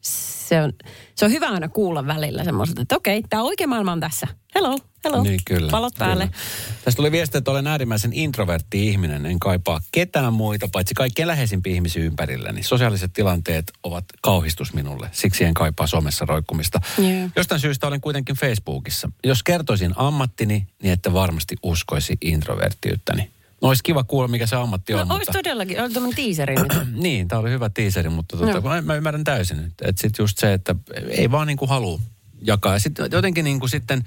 se 0.00 0.62
on, 0.62 0.72
se 1.14 1.24
on 1.24 1.30
hyvä 1.30 1.48
aina 1.48 1.68
kuulla 1.68 2.06
välillä 2.06 2.44
semmoiselta, 2.44 2.82
että 2.82 2.96
okei, 2.96 3.22
tämä 3.30 3.42
oikea 3.42 3.66
maailma 3.66 3.92
on 3.92 4.00
tässä. 4.00 4.26
Hello, 4.54 4.78
hello. 5.04 5.22
Niin, 5.22 5.40
kyllä. 5.44 5.70
Valot 5.70 5.92
päälle. 5.98 6.24
Kyllä. 6.24 6.38
Tässä 6.84 6.96
tuli 6.96 7.12
viesti, 7.12 7.38
että 7.38 7.50
olen 7.50 7.66
äärimmäisen 7.66 8.12
introvertti 8.12 8.88
ihminen. 8.88 9.26
En 9.26 9.38
kaipaa 9.38 9.80
ketään 9.92 10.32
muita, 10.32 10.68
paitsi 10.72 10.94
kaikkien 10.94 11.28
läheisimpiä 11.28 11.74
ihmisiä 11.74 12.04
ympärilläni. 12.04 12.62
Sosiaaliset 12.62 13.12
tilanteet 13.12 13.72
ovat 13.82 14.04
kauhistus 14.22 14.74
minulle. 14.74 15.08
Siksi 15.12 15.44
en 15.44 15.54
kaipaa 15.54 15.86
somessa 15.86 16.24
roikkumista. 16.24 16.80
Joo. 16.98 17.28
Jostain 17.36 17.60
syystä 17.60 17.86
olen 17.86 18.00
kuitenkin 18.00 18.36
Facebookissa. 18.36 19.10
Jos 19.24 19.42
kertoisin 19.42 19.92
ammattini, 19.96 20.66
niin 20.82 20.92
ette 20.92 21.12
varmasti 21.12 21.56
uskoisi 21.62 22.16
introverttiyttäni. 22.20 23.30
No 23.62 23.68
olisi 23.68 23.82
kiva 23.82 24.04
kuulla, 24.04 24.28
mikä 24.28 24.46
se 24.46 24.56
ammatti 24.56 24.94
on. 24.94 24.98
No, 24.98 25.04
mutta... 25.04 25.14
olisi 25.14 25.32
todellakin, 25.32 25.82
oli 25.82 25.92
tämmöinen 25.92 26.16
teaseri 26.16 26.54
nyt. 26.54 26.72
niin, 27.02 27.28
tämä 27.28 27.40
oli 27.40 27.50
hyvä 27.50 27.70
tiiseri, 27.70 28.08
mutta 28.08 28.36
tota, 28.36 28.52
No. 28.52 28.60
mä, 28.60 28.82
mä 28.82 28.94
ymmärrän 28.94 29.24
täysin. 29.24 29.58
Että 29.58 29.88
et 29.88 29.98
sitten 29.98 30.22
just 30.24 30.38
se, 30.38 30.52
että 30.52 30.74
ei 31.08 31.30
vaan 31.30 31.46
niinku 31.46 31.66
halua 31.66 32.00
jakaa. 32.42 32.72
Ja 32.72 32.78
sitten 32.78 33.08
jotenkin 33.12 33.44
niinku 33.44 33.68
sitten, 33.68 34.04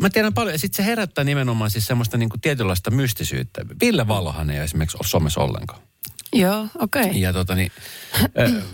mä 0.00 0.10
tiedän 0.10 0.34
paljon, 0.34 0.54
ja 0.54 0.58
sitten 0.58 0.76
se 0.76 0.90
herättää 0.90 1.24
nimenomaan 1.24 1.70
siis 1.70 1.86
semmoista 1.86 2.18
niinku 2.18 2.36
tietynlaista 2.40 2.90
mystisyyttä. 2.90 3.62
Ville 3.80 4.08
Vallohan 4.08 4.50
ei 4.50 4.58
esimerkiksi 4.58 4.96
ole 4.96 5.06
Suomessa 5.06 5.40
ollenkaan. 5.40 5.80
Joo, 6.44 6.68
okei. 6.78 7.02
Okay. 7.02 7.16
Ja 7.16 7.32
tota 7.32 7.54
niin, 7.54 7.72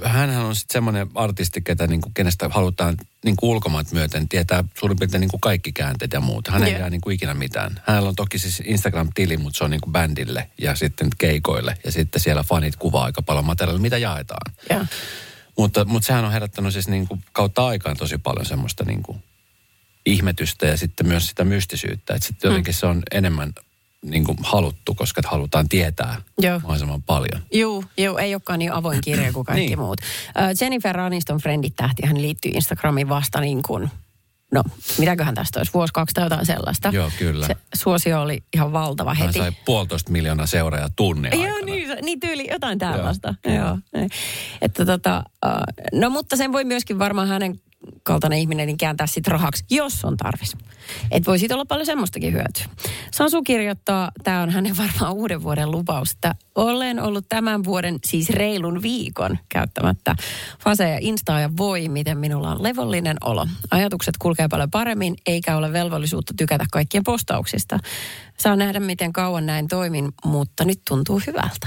hänhän 0.04 0.44
on 0.44 0.56
sitten 0.56 0.72
semmoinen 0.72 1.10
artisti, 1.14 1.62
ketä 1.62 1.86
niinku, 1.86 2.10
kenestä 2.14 2.48
halutaan 2.48 2.96
niinku 3.24 3.50
ulkomaat 3.50 3.92
myöten 3.92 4.28
tietää 4.28 4.64
suurin 4.78 4.98
piirtein 4.98 5.20
niinku 5.20 5.38
kaikki 5.38 5.72
käänteet 5.72 6.12
ja 6.12 6.20
muut. 6.20 6.48
Hän 6.48 6.64
ei 6.64 6.72
jää 6.72 6.90
niinku 6.90 7.10
ikinä 7.10 7.34
mitään. 7.34 7.80
Hänellä 7.86 8.08
on 8.08 8.14
toki 8.14 8.38
siis 8.38 8.62
Instagram-tili, 8.64 9.36
mutta 9.36 9.58
se 9.58 9.64
on 9.64 9.70
niinku 9.70 9.90
bändille 9.90 10.50
ja 10.58 10.74
sitten 10.74 11.08
keikoille. 11.18 11.76
Ja 11.84 11.92
sitten 11.92 12.20
siellä 12.20 12.42
fanit 12.42 12.76
kuvaa 12.76 13.04
aika 13.04 13.22
paljon 13.22 13.44
materiaalia, 13.44 13.82
mitä 13.82 13.98
jaetaan. 13.98 14.54
Joo. 14.70 14.86
Mutta, 15.58 15.84
mutta 15.84 16.06
sehän 16.06 16.24
on 16.24 16.32
herättänyt 16.32 16.72
siis 16.72 16.88
niin 16.88 17.08
kuin 17.08 17.24
kautta 17.32 17.66
aikaan 17.66 17.96
tosi 17.96 18.18
paljon 18.18 18.46
semmoista 18.46 18.84
niin 18.84 19.02
kuin 19.02 19.22
ihmetystä 20.06 20.66
ja 20.66 20.76
sitten 20.76 21.08
myös 21.08 21.26
sitä 21.26 21.44
mystisyyttä. 21.44 22.14
Että 22.14 22.26
sitten 22.26 22.48
jotenkin 22.48 22.74
se 22.74 22.86
on 22.86 23.02
enemmän 23.10 23.52
niin 24.04 24.24
kuin 24.24 24.38
haluttu, 24.42 24.94
koska 24.94 25.22
halutaan 25.24 25.68
tietää 25.68 26.22
Joo. 26.38 26.54
mahdollisimman 26.58 27.02
paljon. 27.02 27.42
Juu, 27.54 27.84
juu, 27.98 28.16
ei 28.16 28.34
olekaan 28.34 28.58
niin 28.58 28.72
avoin 28.72 29.00
kirja 29.00 29.32
kuin 29.32 29.46
kaikki 29.46 29.66
Niin. 29.66 29.78
muut. 29.78 30.00
Jennifer 30.60 31.00
Aniston 31.00 31.38
friendit 31.38 31.76
tähti, 31.76 32.06
hän 32.06 32.22
liittyy 32.22 32.50
Instagramiin 32.54 33.08
vasta 33.08 33.40
niin 33.40 33.62
kuin, 33.62 33.90
no 34.52 34.62
mitäköhän 34.98 35.34
tästä 35.34 35.60
olisi, 35.60 35.72
vuosi 35.74 35.92
kaksi 35.92 36.14
tai 36.14 36.24
jotain 36.24 36.46
sellaista. 36.46 36.88
Joo, 36.92 37.10
kyllä. 37.18 37.46
Se 37.46 37.56
suosio 37.74 38.20
oli 38.22 38.42
ihan 38.54 38.72
valtava 38.72 39.14
Hän 39.14 39.26
heti. 39.26 39.38
sai 39.38 39.52
puolitoista 39.64 40.12
miljoonaa 40.12 40.46
seuraajaa 40.46 40.88
tunnin 40.96 41.32
Joo, 41.32 41.42
aikana. 41.42 41.64
niin, 41.66 41.88
niin 42.02 42.20
tyyli 42.20 42.46
jotain 42.50 42.78
tällaista. 42.78 43.34
Joo, 43.44 43.54
Joo, 43.54 43.78
Joo. 43.94 44.08
Että 44.62 44.84
tota, 44.86 45.24
uh, 45.46 45.98
no 46.00 46.10
mutta 46.10 46.36
sen 46.36 46.52
voi 46.52 46.64
myöskin 46.64 46.98
varmaan 46.98 47.28
hänen 47.28 47.60
kaltainen 48.02 48.38
ihminen 48.38 48.66
niin 48.66 48.76
kääntää 48.76 49.06
sit 49.06 49.26
rahaksi, 49.26 49.64
jos 49.70 50.04
on 50.04 50.16
tarvis. 50.16 50.56
Että 51.10 51.26
voi 51.26 51.38
siitä 51.38 51.54
olla 51.54 51.64
paljon 51.64 51.86
semmoistakin 51.86 52.32
hyötyä. 52.32 52.64
Sansu 53.12 53.42
kirjoittaa, 53.42 54.10
tämä 54.24 54.42
on 54.42 54.50
hänen 54.50 54.76
varmaan 54.76 55.12
uuden 55.12 55.42
vuoden 55.42 55.70
lupaus, 55.70 56.10
että 56.10 56.34
olen 56.54 57.02
ollut 57.02 57.26
tämän 57.28 57.64
vuoden 57.64 57.98
siis 58.04 58.30
reilun 58.30 58.82
viikon 58.82 59.38
käyttämättä 59.48 60.16
Fasea 60.64 60.88
ja 60.88 60.98
Instaa 61.00 61.40
ja 61.40 61.50
voi, 61.56 61.88
miten 61.88 62.18
minulla 62.18 62.50
on 62.50 62.62
levollinen 62.62 63.16
olo. 63.24 63.46
Ajatukset 63.70 64.14
kulkee 64.18 64.48
paljon 64.48 64.70
paremmin, 64.70 65.14
eikä 65.26 65.56
ole 65.56 65.72
velvollisuutta 65.72 66.34
tykätä 66.36 66.64
kaikkien 66.72 67.04
postauksista. 67.04 67.78
Saa 68.38 68.56
nähdä, 68.56 68.80
miten 68.80 69.12
kauan 69.12 69.46
näin 69.46 69.68
toimin, 69.68 70.12
mutta 70.24 70.64
nyt 70.64 70.80
tuntuu 70.88 71.20
hyvältä. 71.26 71.66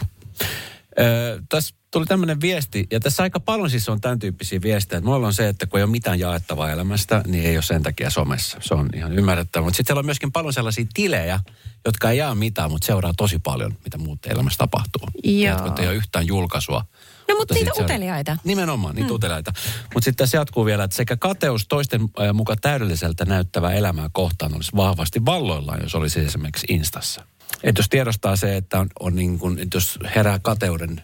Öö, 1.00 1.42
tässä 1.50 1.75
tuli 1.92 2.06
tämmöinen 2.06 2.42
viesti, 2.42 2.88
ja 2.92 3.00
tässä 3.00 3.24
aika 3.24 3.40
paljon 3.40 3.70
siis 3.70 3.90
on 3.90 4.02
tämän 4.02 4.20
tyyppisiä 4.20 4.62
viestejä. 4.62 5.02
Mulla 5.02 5.28
on 5.28 5.34
se, 5.34 5.48
että 5.48 5.66
kun 5.68 5.80
ei 5.80 5.84
ole 5.84 5.92
mitään 5.92 6.20
jaettavaa 6.20 6.72
elämästä, 6.72 7.22
niin 7.28 7.46
ei 7.46 7.58
ole 7.58 7.64
sen 7.64 7.84
takia 7.84 8.10
somessa. 8.10 8.58
Se 8.62 8.74
on 8.74 8.90
ihan 8.96 9.14
ymmärrettävää. 9.14 9.66
Mutta 9.66 9.78
sitten 9.78 9.90
siellä 9.90 10.00
on 10.00 10.06
myöskin 10.06 10.32
paljon 10.32 10.54
sellaisia 10.54 10.86
tilejä, 10.94 11.40
jotka 11.86 12.12
ei 12.12 12.18
jaa 12.18 12.36
mitään, 12.36 12.72
mutta 12.72 12.86
seuraa 12.86 13.14
tosi 13.18 13.40
paljon, 13.40 13.78
mitä 13.84 13.98
muut 13.98 14.25
elämässä 14.25 14.58
tapahtuu. 14.58 15.02
Joo. 15.24 15.68
Että 15.68 15.82
ei 15.82 15.88
ole 15.88 15.96
yhtään 15.96 16.28
julkaisua. 16.28 16.86
No, 17.30 17.36
mutta 17.36 17.54
niitä 17.54 17.72
uteliaita. 17.80 18.38
Nimenomaan, 18.44 18.96
niitä 18.96 19.10
mm. 19.10 19.16
uteliaita. 19.16 19.54
Mutta 19.94 20.06
sitten 20.06 20.24
tässä 20.24 20.38
jatkuu 20.38 20.66
vielä, 20.66 20.84
että 20.84 20.96
sekä 20.96 21.18
kateus 21.18 21.68
toisten 21.68 22.02
mukaan 22.34 22.58
täydelliseltä 22.62 23.25
näyttävää 23.25 23.74
elämää 23.74 24.10
kohtaan 24.14 24.56
olisi 24.56 24.72
vahvasti 24.75 25.25
valloillaan, 25.25 25.80
jos 25.84 25.96
olisi 25.96 26.20
esimerkiksi 26.20 26.68
Instassa. 26.70 27.25
Että 27.66 27.80
jos 27.80 27.90
tiedostaa 27.90 28.36
se, 28.36 28.58
että 28.58 28.80
on, 28.80 28.88
on 29.00 29.16
niin 29.16 29.40
kuin, 29.40 29.60
että 29.60 29.78
jos 29.78 30.00
herää 30.16 30.40
kateuden 30.40 31.02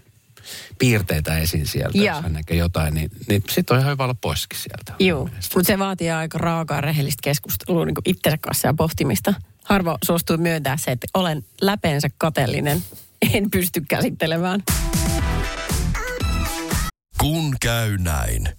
piirteitä 0.80 1.38
esiin 1.38 1.68
sieltä, 1.68 1.98
Joo. 1.98 2.16
jos 2.16 2.24
hän 2.24 2.34
näkee 2.34 2.58
jotain, 2.58 2.94
niin, 2.94 3.12
niin 3.30 3.44
sitten 3.50 3.76
on 3.76 3.82
ihan 3.82 3.92
hyvä 3.92 4.04
olla 4.04 4.16
poiskin 4.22 4.60
sieltä. 4.60 4.94
Joo, 5.00 5.30
mutta 5.56 5.68
se 5.68 5.80
vaatii 5.80 6.12
aika 6.12 6.38
raakaa 6.38 6.82
rehellistä 6.82 7.20
keskustelua 7.24 7.86
niin 7.86 7.96
itsensä 8.06 8.38
kanssa 8.38 8.68
ja 8.68 8.74
pohtimista. 8.74 9.34
Harvo 9.64 9.98
suostuu 10.06 10.38
myöntää 10.38 10.78
se, 10.78 10.92
että 10.92 11.08
olen 11.14 11.46
läpeensä 11.62 12.10
kateellinen. 12.18 12.84
En 13.34 13.52
pysty 13.52 13.82
käsittelemään. 13.90 14.64
Kun 17.20 17.56
käy 17.62 17.98
näin. 17.98 18.50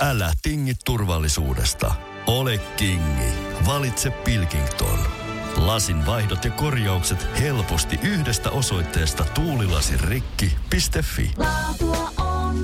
Älä 0.00 0.32
tingi 0.42 0.74
turvallisuudesta. 0.84 1.94
Ole 2.26 2.58
kingi. 2.58 3.32
Valitse 3.66 4.10
Pilkington. 4.10 5.17
Lasin 5.66 6.06
vaihdot 6.06 6.44
ja 6.44 6.50
korjaukset 6.50 7.26
helposti 7.40 7.98
yhdestä 8.02 8.50
osoitteesta 8.50 9.24
tuulilasirikki.fi. 9.24 11.30
Laatua 11.36 12.10
on 12.18 12.56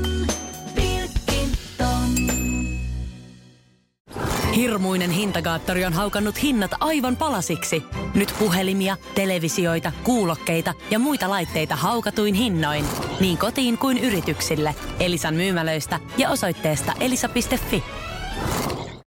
Pilkington. 0.74 2.14
Hirmuinen 4.56 5.10
hintakaattori 5.10 5.84
on 5.84 5.92
haukannut 5.92 6.42
hinnat 6.42 6.70
aivan 6.80 7.16
palasiksi. 7.16 7.82
Nyt 8.14 8.34
puhelimia, 8.38 8.96
televisioita, 9.14 9.92
kuulokkeita 10.04 10.74
ja 10.90 10.98
muita 10.98 11.30
laitteita 11.30 11.76
haukatuin 11.76 12.34
hinnoin. 12.34 12.84
Niin 13.20 13.38
kotiin 13.38 13.78
kuin 13.78 13.98
yrityksille. 13.98 14.74
Elisan 15.00 15.34
myymälöistä 15.34 16.00
ja 16.18 16.30
osoitteesta 16.30 16.92
elisa.fi. 17.00 17.84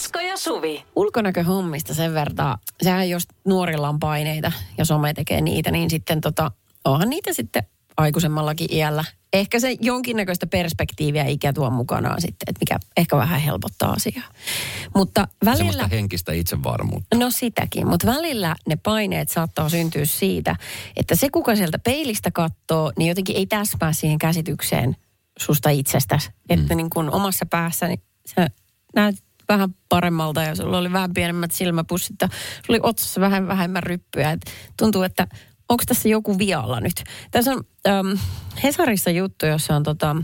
Esko 0.00 0.20
ja 0.20 0.36
Suvi. 0.36 0.84
Ulkonäköhommista 0.96 1.94
sen 1.94 2.14
verran, 2.14 2.58
sehän 2.82 3.10
jos 3.10 3.28
nuorilla 3.44 3.88
on 3.88 3.98
paineita 3.98 4.52
ja 4.78 4.84
some 4.84 5.14
tekee 5.14 5.40
niitä, 5.40 5.70
niin 5.70 5.90
sitten 5.90 6.20
tota, 6.20 6.50
onhan 6.84 7.10
niitä 7.10 7.32
sitten 7.32 7.62
aikuisemmallakin 7.96 8.68
iällä. 8.70 9.04
Ehkä 9.32 9.60
se 9.60 9.76
jonkinnäköistä 9.80 10.46
perspektiiviä 10.46 11.24
ikä 11.24 11.52
tuo 11.52 11.70
mukanaan 11.70 12.20
sitten, 12.20 12.44
että 12.48 12.58
mikä 12.60 12.78
ehkä 12.96 13.16
vähän 13.16 13.40
helpottaa 13.40 13.92
asiaa. 13.92 14.24
Mutta 14.94 15.28
välillä... 15.44 15.56
Semmoista 15.56 15.86
henkistä 15.86 16.32
itsevarmuutta. 16.32 17.16
No 17.16 17.30
sitäkin, 17.30 17.88
mutta 17.88 18.06
välillä 18.06 18.56
ne 18.68 18.76
paineet 18.76 19.28
saattaa 19.28 19.68
syntyä 19.68 20.04
siitä, 20.04 20.56
että 20.96 21.14
se 21.14 21.30
kuka 21.30 21.56
sieltä 21.56 21.78
peilistä 21.78 22.30
katsoo, 22.30 22.92
niin 22.98 23.08
jotenkin 23.08 23.36
ei 23.36 23.46
täsmää 23.46 23.92
siihen 23.92 24.18
käsitykseen 24.18 24.96
susta 25.38 25.70
itsestäsi. 25.70 26.28
Mm. 26.28 26.34
Että 26.48 26.74
niin 26.74 26.90
kuin 26.90 27.10
omassa 27.10 27.46
päässäni 27.46 27.96
sä 28.34 28.50
näet 28.94 29.29
vähän 29.50 29.74
paremmalta 29.88 30.42
ja 30.42 30.54
sulla 30.54 30.78
oli 30.78 30.92
vähän 30.92 31.14
pienemmät 31.14 31.52
silmäpussit 31.52 32.16
ja 32.20 32.28
sulla 32.28 32.78
oli 32.78 32.80
otsassa 32.82 33.20
vähän 33.20 33.48
vähemmän 33.48 33.82
ryppyä. 33.82 34.30
Et 34.30 34.40
tuntuu, 34.78 35.02
että 35.02 35.26
onko 35.68 35.84
tässä 35.86 36.08
joku 36.08 36.38
vialla 36.38 36.80
nyt. 36.80 37.04
Tässä 37.30 37.52
on 37.52 37.64
äm, 37.88 38.18
Hesarissa 38.62 39.10
juttu, 39.10 39.46
jossa 39.46 39.76
on 39.76 39.82
tota, 39.82 40.16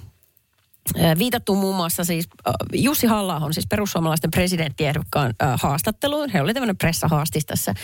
Viitattu 1.18 1.54
muun 1.54 1.76
muassa 1.76 2.04
siis 2.04 2.28
Jussi 2.72 3.06
halla 3.06 3.52
siis 3.52 3.66
perussuomalaisten 3.66 4.30
presidenttiehdokkaan 4.30 5.34
haastatteluun. 5.62 6.30
He 6.30 6.40
oli 6.40 6.54
tämmöinen 6.54 6.76
pressahaastis 6.76 7.46
tässä. 7.46 7.74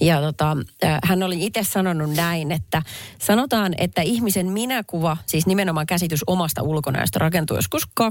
Ja 0.00 0.20
tota, 0.20 0.56
hän 1.04 1.22
oli 1.22 1.46
itse 1.46 1.64
sanonut 1.64 2.10
näin, 2.10 2.52
että 2.52 2.82
sanotaan, 3.18 3.74
että 3.78 4.02
ihmisen 4.02 4.46
minäkuva, 4.46 5.16
siis 5.26 5.46
nimenomaan 5.46 5.86
käsitys 5.86 6.24
omasta 6.26 6.62
ulkonäöstä 6.62 7.18
rakentuu 7.18 7.56
joskus 7.56 7.88
20-30 8.00 8.04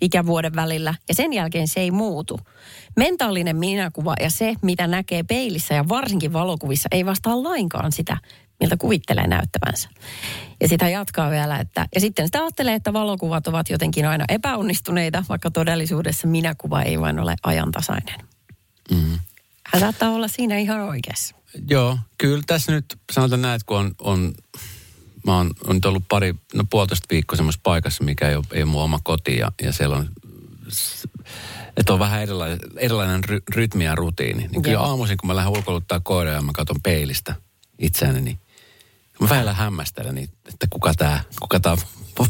ikävuoden 0.00 0.54
välillä. 0.54 0.94
Ja 1.08 1.14
sen 1.14 1.32
jälkeen 1.32 1.68
se 1.68 1.80
ei 1.80 1.90
muutu. 1.90 2.40
Mentaalinen 2.96 3.56
minäkuva 3.56 4.14
ja 4.20 4.30
se, 4.30 4.54
mitä 4.62 4.86
näkee 4.86 5.22
peilissä 5.22 5.74
ja 5.74 5.88
varsinkin 5.88 6.32
valokuvissa, 6.32 6.88
ei 6.92 7.06
vastaa 7.06 7.42
lainkaan 7.42 7.92
sitä, 7.92 8.16
miltä 8.62 8.76
kuvittelee 8.76 9.26
näyttävänsä. 9.26 9.88
Ja 10.60 10.68
sitä 10.68 10.88
jatkaa 10.88 11.30
vielä, 11.30 11.58
että 11.58 11.86
ja 11.94 12.00
sitten 12.00 12.26
sitä 12.26 12.38
ajattelee, 12.38 12.74
että 12.74 12.92
valokuvat 12.92 13.46
ovat 13.46 13.70
jotenkin 13.70 14.06
aina 14.06 14.24
epäonnistuneita, 14.28 15.24
vaikka 15.28 15.50
todellisuudessa 15.50 16.26
minäkuva 16.26 16.82
ei 16.82 17.00
vain 17.00 17.18
ole 17.18 17.34
ajantasainen. 17.42 18.20
Mm. 18.90 19.18
Hän 19.66 19.80
saattaa 19.80 20.10
olla 20.10 20.28
siinä 20.28 20.58
ihan 20.58 20.80
oikeassa. 20.80 21.34
Joo, 21.70 21.98
kyllä 22.18 22.42
tässä 22.46 22.72
nyt 22.72 22.98
sanotaan 23.12 23.42
näin, 23.42 23.54
että 23.54 23.66
kun 23.66 23.78
on, 23.78 23.94
on 23.98 24.34
mä 25.26 25.36
oon, 25.36 25.50
on 25.66 25.76
nyt 25.76 25.84
ollut 25.84 26.04
pari, 26.08 26.34
no 26.54 26.64
puolitoista 26.70 27.06
viikkoa 27.10 27.36
semmoisessa 27.36 27.60
paikassa, 27.62 28.04
mikä 28.04 28.28
ei 28.28 28.36
ole, 28.36 28.44
ei 28.52 28.62
ole 28.62 28.70
mun 28.70 28.82
oma 28.82 29.00
koti 29.02 29.38
ja, 29.38 29.52
ja 29.62 29.72
siellä 29.72 29.96
on, 29.96 30.08
että 31.76 31.92
on 31.92 31.98
vähän 31.98 32.22
erilainen, 32.22 32.58
erilainen 32.76 33.24
ry, 33.24 33.40
rytmi 33.54 33.84
ja 33.84 33.94
rutiini. 33.94 34.48
Niin 34.48 34.62
kyllä 34.62 34.80
aamuisin, 34.80 35.16
kun 35.16 35.26
mä 35.26 35.36
lähden 35.36 35.52
ulkoiluttaa 35.52 36.00
koiraa 36.00 36.34
ja 36.34 36.42
mä 36.42 36.52
katson 36.54 36.82
peilistä 36.82 37.34
itseäni, 37.78 38.20
niin 38.20 38.38
mä 39.20 39.28
välillä 39.28 39.54
hämmästelen, 39.54 40.18
että 40.18 40.66
kuka 40.70 40.94
tää, 40.94 41.24
kuka 41.40 41.60
tää 41.60 41.76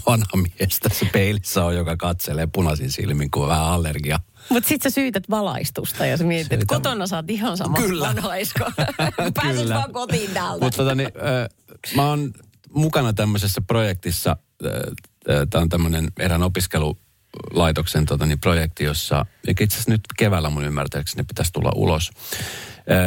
vanha 0.06 0.36
mies 0.36 0.78
tässä 0.80 1.06
peilissä 1.12 1.64
on, 1.64 1.76
joka 1.76 1.96
katselee 1.96 2.46
punaisin 2.46 2.92
silmin, 2.92 3.30
kun 3.30 3.42
on 3.42 3.48
vähän 3.48 3.64
allergia. 3.64 4.20
Mutta 4.48 4.68
sitten 4.68 4.90
sä 4.90 4.94
syytät 4.94 5.30
valaistusta 5.30 6.06
ja 6.06 6.16
sä 6.16 6.24
mietit, 6.24 6.52
että 6.52 6.56
Syytän. 6.62 6.76
kotona 6.76 7.04
oot 7.16 7.30
ihan 7.30 7.56
sama 7.56 7.76
Kyllä. 7.76 8.06
vanhaisko. 8.06 8.64
Pääsis 9.34 9.62
Kyllä. 9.62 9.74
vaan 9.74 9.92
kotiin 9.92 10.30
täältä. 10.30 10.64
Mutta 10.64 10.76
tota, 10.76 10.94
niin, 10.94 11.08
äh, 11.16 11.94
mä 11.96 12.08
oon 12.08 12.32
mukana 12.70 13.12
tämmöisessä 13.12 13.60
projektissa, 13.60 14.36
tämä 15.50 15.62
on 15.62 15.68
tämmöinen 15.68 16.12
erään 16.18 16.42
opiskelulaitoksen 16.42 18.06
tota, 18.06 18.26
niin, 18.26 18.40
projekti, 18.40 18.84
jossa 18.84 19.26
itse 19.48 19.64
asiassa 19.64 19.90
nyt 19.90 20.00
keväällä 20.16 20.50
mun 20.50 20.64
ymmärtääkseni 20.64 21.24
pitäisi 21.24 21.52
tulla 21.52 21.72
ulos, 21.74 22.10
äh, 22.10 22.46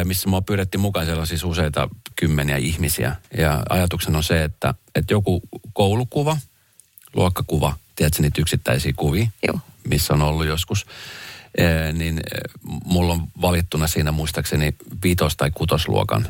missä 0.04 0.28
mua 0.28 0.42
pyydettiin 0.42 0.80
mukaan. 0.80 1.06
Siellä 1.06 1.20
on 1.20 1.26
siis 1.26 1.44
useita 1.44 1.88
kymmeniä 2.16 2.56
ihmisiä. 2.56 3.16
Ja 3.38 3.62
ajatuksena 3.68 4.18
on 4.18 4.24
se, 4.24 4.44
että, 4.44 4.74
että 4.94 5.14
joku 5.14 5.42
koulukuva, 5.72 6.36
luokkakuva, 7.14 7.76
tiedätkö 7.96 8.22
niitä 8.22 8.40
yksittäisiä 8.40 8.92
kuvia, 8.96 9.26
Joo. 9.46 9.60
missä 9.88 10.14
on 10.14 10.22
ollut 10.22 10.46
joskus, 10.46 10.86
niin 11.92 12.20
mulla 12.84 13.12
on 13.12 13.28
valittuna 13.40 13.86
siinä 13.86 14.12
muistaakseni 14.12 14.74
viitos- 15.02 15.36
tai 15.36 15.50
kutosluokan 15.50 16.28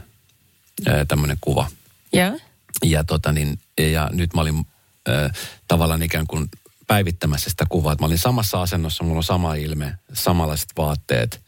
tämmöinen 1.09 1.39
kuva. 1.41 1.71
Joo. 2.13 2.39
Ja, 2.85 3.05
tota 3.05 3.33
niin, 3.33 3.59
ja 3.79 4.11
nyt 4.13 4.35
mä 4.35 4.41
olin 4.41 4.67
äh, 5.09 5.31
tavallaan 5.69 6.03
ikään 6.03 6.27
kuin 6.27 6.49
päivittämässä 6.87 7.51
sitä 7.51 7.67
kuvaa. 7.69 7.93
Että 7.93 8.03
mä 8.03 8.07
olin 8.07 8.19
samassa 8.19 8.63
asennossa, 8.63 9.05
mulla 9.05 9.17
on 9.17 9.25
sama 9.25 9.55
ilme, 9.55 9.99
samanlaiset 10.13 10.69
vaatteet. 10.77 11.46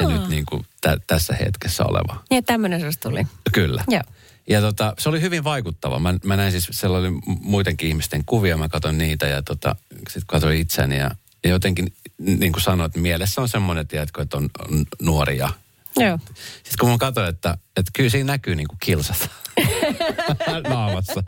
Ja 0.00 0.08
nyt 0.08 0.28
niin 0.28 0.46
kuin 0.46 0.66
tä, 0.80 0.98
tässä 1.06 1.34
hetkessä 1.34 1.84
oleva. 1.84 2.22
Niin, 2.30 2.44
tämmöinen 2.44 2.80
susta 2.80 3.08
tuli. 3.08 3.26
Kyllä. 3.52 3.84
Joo. 3.88 4.02
Ja 4.48 4.60
tota, 4.60 4.94
se 4.98 5.08
oli 5.08 5.20
hyvin 5.20 5.44
vaikuttava. 5.44 5.98
Mä, 5.98 6.14
mä 6.24 6.36
näin 6.36 6.52
siis, 6.52 6.84
oli 6.84 7.08
muidenkin 7.40 7.88
ihmisten 7.88 8.22
kuvia, 8.26 8.56
mä 8.56 8.68
katsoin 8.68 8.98
niitä 8.98 9.26
ja 9.26 9.42
tota, 9.42 9.76
sitten 9.96 10.22
katsoin 10.26 10.58
itseäni 10.58 10.98
ja, 10.98 11.10
ja 11.44 11.50
jotenkin 11.50 11.92
niin 12.18 12.52
kuin 12.52 12.62
sanoin, 12.62 12.86
että 12.86 13.00
mielessä 13.00 13.40
on 13.40 13.48
semmoinen, 13.48 13.86
tiedätkö, 13.86 14.22
että 14.22 14.36
on, 14.36 14.50
on 14.68 14.84
nuori 15.02 15.38
ja 15.38 15.48
Joo. 15.96 16.18
Sitten 16.54 16.78
kun 16.80 16.90
mä 16.90 16.98
katsoin, 16.98 17.28
että, 17.28 17.58
että 17.76 17.90
kyllä 17.94 18.10
siinä 18.10 18.32
näkyy 18.32 18.54
niin 18.54 18.68
kuin 18.68 18.78
kilsat 18.80 19.30
naamassa. 20.68 21.22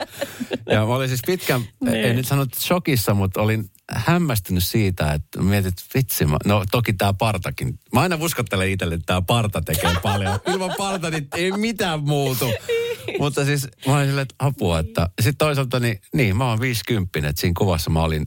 Ja 0.66 0.86
mä 0.86 0.94
olin 0.94 1.08
siis 1.08 1.22
pitkän, 1.26 1.62
en 1.86 2.16
nyt 2.16 2.26
sano 2.26 2.46
shokissa, 2.56 3.14
mutta 3.14 3.42
olin 3.42 3.70
hämmästynyt 3.90 4.64
siitä, 4.64 5.12
että 5.12 5.42
mietin, 5.42 5.68
että 5.68 5.82
vitsi, 5.94 6.24
mä, 6.24 6.36
no 6.44 6.64
toki 6.70 6.92
tämä 6.92 7.12
partakin. 7.12 7.78
Mä 7.92 8.00
aina 8.00 8.18
uskottelen 8.20 8.70
itselle, 8.70 8.94
että 8.94 9.06
tämä 9.06 9.22
parta 9.22 9.60
tekee 9.60 9.94
paljon. 10.02 10.40
Ilman 10.52 10.74
parta 10.78 11.10
niin 11.10 11.28
ei 11.36 11.52
mitään 11.52 12.00
muutu. 12.00 12.44
Mutta 13.18 13.44
siis 13.44 13.68
mä 13.86 13.96
olin 13.96 14.06
silleen, 14.06 14.22
että 14.22 14.34
apua, 14.38 14.78
että 14.78 15.08
sitten 15.20 15.36
toisaalta 15.36 15.80
niin, 15.80 16.00
niin 16.14 16.36
mä 16.36 16.48
oon 16.48 16.60
50, 16.60 17.18
että 17.18 17.40
siinä 17.40 17.54
kuvassa 17.58 17.90
mä 17.90 18.02
olin 18.02 18.26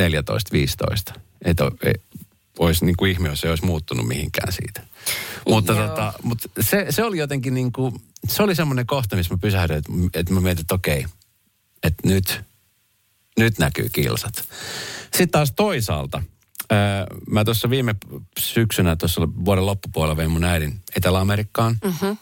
14-15. 0.00 1.20
Että 1.44 1.70
ei- 1.84 1.94
olisi 2.58 2.84
niin 2.84 2.96
kuin 2.96 3.10
ihme, 3.10 3.28
jos 3.28 3.40
se 3.40 3.50
olisi 3.50 3.64
muuttunut 3.64 4.06
mihinkään 4.06 4.52
siitä. 4.52 4.82
Mutta, 5.48 5.74
tota, 5.74 6.12
mutta 6.22 6.48
se, 6.60 6.86
se 6.90 7.04
oli 7.04 7.18
jotenkin 7.18 7.54
niin 7.54 7.72
kuin, 7.72 7.94
se 8.28 8.42
oli 8.42 8.54
semmoinen 8.54 8.86
kohta, 8.86 9.16
missä 9.16 9.34
mä 9.34 9.38
pysähdyin, 9.38 9.78
että, 9.78 10.20
että 10.20 10.32
mä 10.34 10.40
mietin, 10.40 10.60
että 10.60 10.74
okei, 10.74 11.06
että 11.82 12.08
nyt, 12.08 12.42
nyt 13.38 13.58
näkyy 13.58 13.88
kilsat. 13.88 14.48
Sitten 15.02 15.30
taas 15.30 15.52
toisaalta, 15.56 16.22
ää, 16.70 17.06
mä 17.30 17.44
tuossa 17.44 17.70
viime 17.70 17.94
syksynä, 18.38 18.96
tuossa 18.96 19.20
vuoden 19.44 19.66
loppupuolella 19.66 20.16
vein 20.16 20.30
mun 20.30 20.44
äidin 20.44 20.80
Etelä-Amerikkaan. 20.96 21.76
Mm-hmm. 21.84 22.16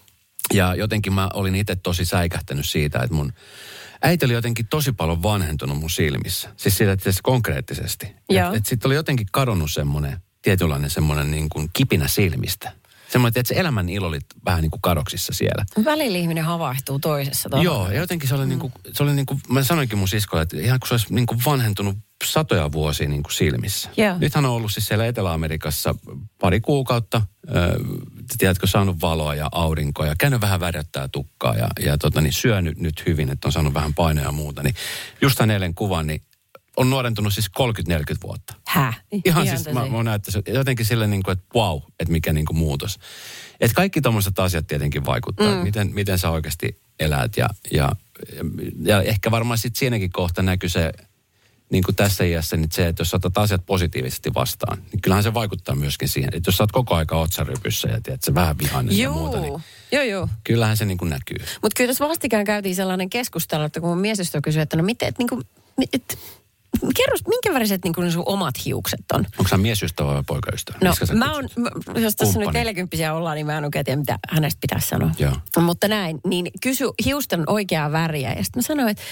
Ja 0.54 0.74
jotenkin 0.74 1.12
mä 1.12 1.30
olin 1.34 1.54
itse 1.54 1.76
tosi 1.76 2.04
säikähtänyt 2.04 2.68
siitä, 2.68 2.98
että 2.98 3.14
mun 3.14 3.32
äiti 4.02 4.24
oli 4.24 4.32
jotenkin 4.32 4.66
tosi 4.66 4.92
paljon 4.92 5.22
vanhentunut 5.22 5.78
mun 5.78 5.90
silmissä. 5.90 6.48
Siis 6.56 6.76
siitä 6.76 6.96
se 6.98 7.20
konkreettisesti. 7.22 8.06
Että 8.46 8.56
et 8.56 8.66
sitten 8.66 8.88
oli 8.88 8.94
jotenkin 8.94 9.26
kadonnut 9.32 9.72
semmoinen 9.72 10.22
tietynlainen 10.42 10.90
semmoinen 10.90 11.30
niin 11.30 11.48
kuin 11.48 11.70
kipinä 11.72 12.08
silmistä. 12.08 12.72
Semmoinen, 13.12 13.40
että 13.40 13.54
se 13.54 13.60
elämän 13.60 13.88
ilo 13.88 14.06
oli 14.06 14.18
vähän 14.44 14.62
niin 14.62 14.70
kuin 14.70 14.82
kadoksissa 14.82 15.32
siellä. 15.34 15.64
Välillä 15.84 16.18
ihminen 16.18 16.44
havahtuu 16.44 16.98
toisessa 16.98 17.48
tavalla. 17.48 17.64
Joo, 17.64 17.90
ja 17.90 18.00
jotenkin 18.00 18.28
se 18.28 18.34
oli, 18.34 18.44
mm. 18.44 18.48
niin 18.48 18.58
kuin, 18.58 18.72
se 18.92 19.02
oli 19.02 19.14
niin 19.14 19.26
kuin, 19.26 19.40
mä 19.48 19.64
sanoinkin 19.64 19.98
mun 19.98 20.08
siskolle, 20.08 20.42
että 20.42 20.56
ihan 20.56 20.80
kuin 20.80 20.88
se 20.88 20.94
olisi 20.94 21.14
niin 21.14 21.26
kuin 21.26 21.40
vanhentunut 21.46 21.96
satoja 22.24 22.72
vuosia 22.72 23.08
niin 23.08 23.22
kuin 23.22 23.32
silmissä. 23.32 23.90
Joo. 23.96 24.18
Nythän 24.18 24.44
on 24.44 24.50
ollut 24.50 24.72
siis 24.72 24.86
siellä 24.86 25.06
Etelä-Amerikassa 25.06 25.94
pari 26.40 26.60
kuukautta, 26.60 27.22
ö, 27.48 27.78
tiedätkö, 28.38 28.66
saanut 28.66 29.00
valoa 29.00 29.34
ja 29.34 29.48
aurinkoa 29.52 30.06
ja 30.06 30.14
käynyt 30.18 30.40
vähän 30.40 30.60
värjättää 30.60 31.08
tukkaa 31.08 31.56
ja, 31.56 31.68
ja 31.84 31.98
tota, 31.98 32.20
niin 32.20 32.32
syönyt 32.32 32.78
nyt 32.78 33.02
hyvin, 33.06 33.30
että 33.30 33.48
on 33.48 33.52
saanut 33.52 33.74
vähän 33.74 33.94
painoa 33.94 34.24
ja 34.24 34.32
muuta. 34.32 34.62
Niin 34.62 34.74
just 35.20 35.38
tämän 35.38 35.50
eilen 35.50 35.74
kuvan, 35.74 36.06
niin 36.06 36.22
on 36.76 36.90
nuorentunut 36.90 37.34
siis 37.34 37.50
30-40 37.60 38.16
vuotta. 38.22 38.54
Häh? 38.66 39.02
Ihan, 39.24 39.46
siis 39.46 39.62
tosi. 39.62 39.74
mä, 39.74 39.86
mä 39.86 40.02
näyttäisin 40.02 40.42
jotenkin 40.46 40.86
sille 40.86 41.06
niin 41.06 41.22
kuin, 41.22 41.32
että 41.32 41.44
wow, 41.54 41.78
että 42.00 42.12
mikä 42.12 42.32
niin 42.32 42.46
kuin 42.46 42.56
muutos. 42.56 42.98
Että 43.60 43.74
kaikki 43.74 44.00
tuommoiset 44.00 44.38
asiat 44.38 44.66
tietenkin 44.66 45.04
vaikuttaa, 45.04 45.54
mm. 45.54 45.62
miten, 45.62 45.90
miten 45.94 46.18
sä 46.18 46.30
oikeasti 46.30 46.80
elät 47.00 47.36
ja, 47.36 47.48
ja, 47.72 47.92
ja 48.82 49.02
ehkä 49.02 49.30
varmaan 49.30 49.58
sitten 49.58 49.78
siinäkin 49.78 50.12
kohta 50.12 50.42
näkyy 50.42 50.68
se, 50.68 50.92
niin 51.70 51.84
kuin 51.84 51.96
tässä 51.96 52.24
iässä, 52.24 52.56
niin 52.56 52.68
se, 52.72 52.88
että 52.88 53.00
jos 53.00 53.14
otat 53.14 53.38
asiat 53.38 53.66
positiivisesti 53.66 54.34
vastaan, 54.34 54.78
niin 54.92 55.00
kyllähän 55.00 55.22
se 55.22 55.34
vaikuttaa 55.34 55.74
myöskin 55.74 56.08
siihen. 56.08 56.30
Että 56.34 56.48
jos 56.48 56.56
sä 56.56 56.62
oot 56.62 56.72
koko 56.72 56.94
aika 56.94 57.20
otsarypyssä 57.20 57.88
ja 57.88 58.00
tiedät, 58.00 58.22
se 58.22 58.34
vähän 58.34 58.58
vihainen 58.58 58.98
ja 58.98 59.10
muuta, 59.10 59.40
niin 59.40 59.62
Joo, 59.92 60.02
joo, 60.02 60.28
kyllähän 60.44 60.76
se 60.76 60.84
niin 60.84 60.98
kuin 60.98 61.10
näkyy. 61.10 61.36
Mutta 61.62 61.76
kyllä 61.76 61.88
tässä 61.88 62.08
vastikään 62.08 62.44
käytiin 62.44 62.74
sellainen 62.74 63.10
keskustelu, 63.10 63.62
että 63.62 63.80
kun 63.80 63.88
mun 63.88 63.98
miesystä 63.98 64.40
kysyi, 64.40 64.62
että 64.62 64.76
no 64.76 64.82
miten, 64.82 65.08
että 65.08 65.18
niinku, 65.18 65.42
et, 65.92 66.18
kerro, 66.96 67.16
minkä 67.28 67.52
väriset 67.52 67.80
ne 67.84 68.10
sun 68.10 68.22
omat 68.26 68.54
hiukset 68.64 69.00
on? 69.12 69.26
Onko 69.38 69.48
sä 69.48 69.56
miesystävä 69.56 70.14
vai 70.14 70.22
poikaystävä? 70.26 70.78
No, 70.82 70.90
Miskä 70.90 71.14
mä 71.14 71.32
oon, 71.34 71.48
jos 72.00 72.16
tässä 72.16 72.38
nyt 72.38 72.44
Kumppani. 72.44 72.58
40 72.58 73.14
ollaan, 73.14 73.34
niin 73.34 73.46
mä 73.46 73.58
en 73.58 73.64
oikein 73.64 73.84
tiedä, 73.84 74.00
mitä 74.00 74.18
hänestä 74.30 74.58
pitäisi 74.60 74.88
sanoa. 74.88 75.10
Joo. 75.18 75.32
Mutta 75.60 75.88
näin, 75.88 76.20
niin 76.26 76.50
kysy 76.62 76.84
hiusten 77.04 77.42
oikeaa 77.46 77.92
väriä. 77.92 78.32
Ja 78.32 78.44
sitten 78.44 78.58
mä 78.58 78.66
sanoin, 78.66 78.88
että 78.88 79.02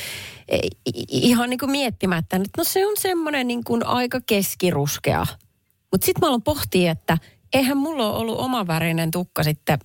ihan 1.09 1.51
niin 1.51 1.59
kuin 1.59 1.71
miettimättä, 1.71 2.37
että 2.37 2.51
no 2.59 2.65
se 2.65 2.87
on 2.87 2.95
semmoinen 2.99 3.47
niin 3.47 3.65
kuin 3.65 3.87
aika 3.87 4.21
keskiruskea. 4.27 5.27
Mutta 5.93 6.05
sitten 6.05 6.21
mä 6.21 6.27
aloin 6.27 6.43
pohtia, 6.43 6.93
että 6.93 7.19
eihän 7.53 7.77
mulla 7.77 8.11
ole 8.11 8.17
ollut 8.17 8.39
omavärinen 8.39 9.11
tukka 9.11 9.43
sitten 9.43 9.79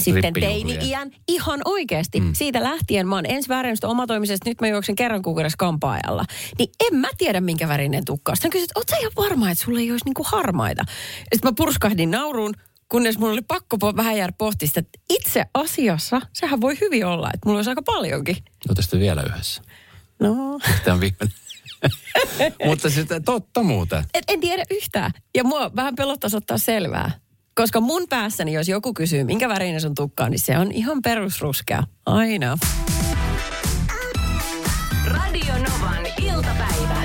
sitten 0.00 0.32
teini-iän 0.32 1.10
ihan 1.28 1.60
oikeasti. 1.64 2.20
Mm. 2.20 2.32
Siitä 2.34 2.62
lähtien 2.62 3.08
mä 3.08 3.14
oon 3.14 3.26
ensi 3.26 3.48
värjännyt 3.48 3.76
sitä 3.76 3.88
omatoimisesti, 3.88 4.50
nyt 4.50 4.60
mä 4.60 4.68
juoksen 4.68 4.94
kerran 4.94 5.22
kuukaudessa 5.22 5.56
kampaajalla. 5.56 6.24
Niin 6.58 6.70
en 6.86 6.98
mä 6.98 7.08
tiedä, 7.18 7.40
minkä 7.40 7.68
värinen 7.68 8.04
tukka 8.04 8.32
on. 8.32 8.36
Sitten 8.36 8.62
että 8.62 8.72
oot 8.80 8.88
sä 8.88 8.96
ihan 8.96 9.12
varma, 9.16 9.50
että 9.50 9.64
sulla 9.64 9.80
ei 9.80 9.90
olisi 9.90 10.04
niinku 10.04 10.26
harmaita? 10.26 10.84
Sitten 11.18 11.40
mä 11.50 11.52
purskahdin 11.56 12.10
nauruun, 12.10 12.54
kunnes 12.88 13.18
mun 13.18 13.30
oli 13.30 13.42
pakko 13.42 13.78
vähän 13.96 14.16
jäädä 14.16 14.32
pohtia 14.38 14.68
sitä, 14.68 14.80
että 14.80 14.98
itse 15.10 15.44
asiassa 15.54 16.20
sehän 16.32 16.60
voi 16.60 16.80
hyvin 16.80 17.06
olla, 17.06 17.30
että 17.34 17.46
mulla 17.46 17.58
olisi 17.58 17.70
aika 17.70 17.82
paljonkin. 17.82 18.36
Sitten 18.80 19.00
vielä 19.00 19.22
yhdessä. 19.22 19.62
No, 20.20 20.58
Tämä 20.84 20.94
on 20.94 21.00
viimeinen. 21.00 21.36
Mutta 22.66 22.90
sitten 22.90 23.24
totta 23.24 23.62
muuten. 23.62 24.04
et, 24.14 24.24
en 24.28 24.40
tiedä 24.40 24.62
yhtään. 24.70 25.10
Ja 25.34 25.44
mua 25.44 25.70
vähän 25.76 25.96
pelottaisi 25.96 26.36
ottaa 26.36 26.58
selvää. 26.58 27.10
Koska 27.58 27.80
mun 27.80 28.02
päässäni, 28.08 28.52
jos 28.52 28.68
joku 28.68 28.94
kysyy, 28.94 29.24
minkä 29.24 29.48
värinen 29.48 29.80
sun 29.80 29.94
tukka 29.94 30.24
on, 30.24 30.30
niin 30.30 30.38
se 30.38 30.58
on 30.58 30.72
ihan 30.72 31.02
perusruskea. 31.02 31.82
Aina. 32.06 32.58
Radio 35.06 35.54
Novan 35.54 36.06
iltapäivä. 36.22 37.02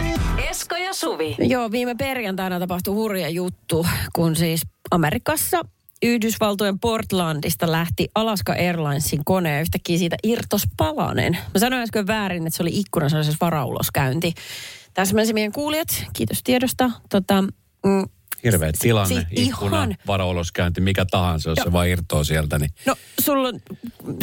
ja 0.85 0.93
Suvi. 0.93 1.35
Joo, 1.39 1.71
viime 1.71 1.95
perjantaina 1.95 2.59
tapahtui 2.59 2.93
hurja 2.93 3.29
juttu, 3.29 3.85
kun 4.13 4.35
siis 4.35 4.61
Amerikassa 4.91 5.61
Yhdysvaltojen 6.03 6.79
Portlandista 6.79 7.71
lähti 7.71 8.07
Alaska 8.15 8.53
Airlinesin 8.53 9.25
kone 9.25 9.53
ja 9.53 9.61
yhtäkkiä 9.61 9.97
siitä 9.97 10.15
irtos 10.23 10.63
palanen. 10.77 11.33
Mä 11.33 11.59
sanoin 11.59 11.83
äsken 11.83 12.07
väärin, 12.07 12.47
että 12.47 12.57
se 12.57 12.63
oli 12.63 12.79
ikkunan 12.79 13.09
sellaisessa 13.09 13.45
varauloskäynti. 13.45 14.33
Täsmäsi 14.93 15.33
meidän 15.33 15.51
kuulijat, 15.51 16.05
kiitos 16.13 16.43
tiedosta. 16.43 16.91
Tota, 17.09 17.41
mm, 17.85 18.05
Hirveä 18.43 18.71
tilanne, 18.79 19.25
Siis 19.35 19.47
ikkuna, 19.49 19.77
ihan- 19.77 19.95
varauloskäynti, 20.07 20.81
mikä 20.81 21.05
tahansa, 21.11 21.49
jos 21.49 21.59
se 21.63 21.71
vaan 21.71 21.87
irtoaa 21.87 22.23
sieltä, 22.23 22.59
niin 22.59 22.71
No 22.85 22.95
sulla 23.21 23.47
on 23.47 23.59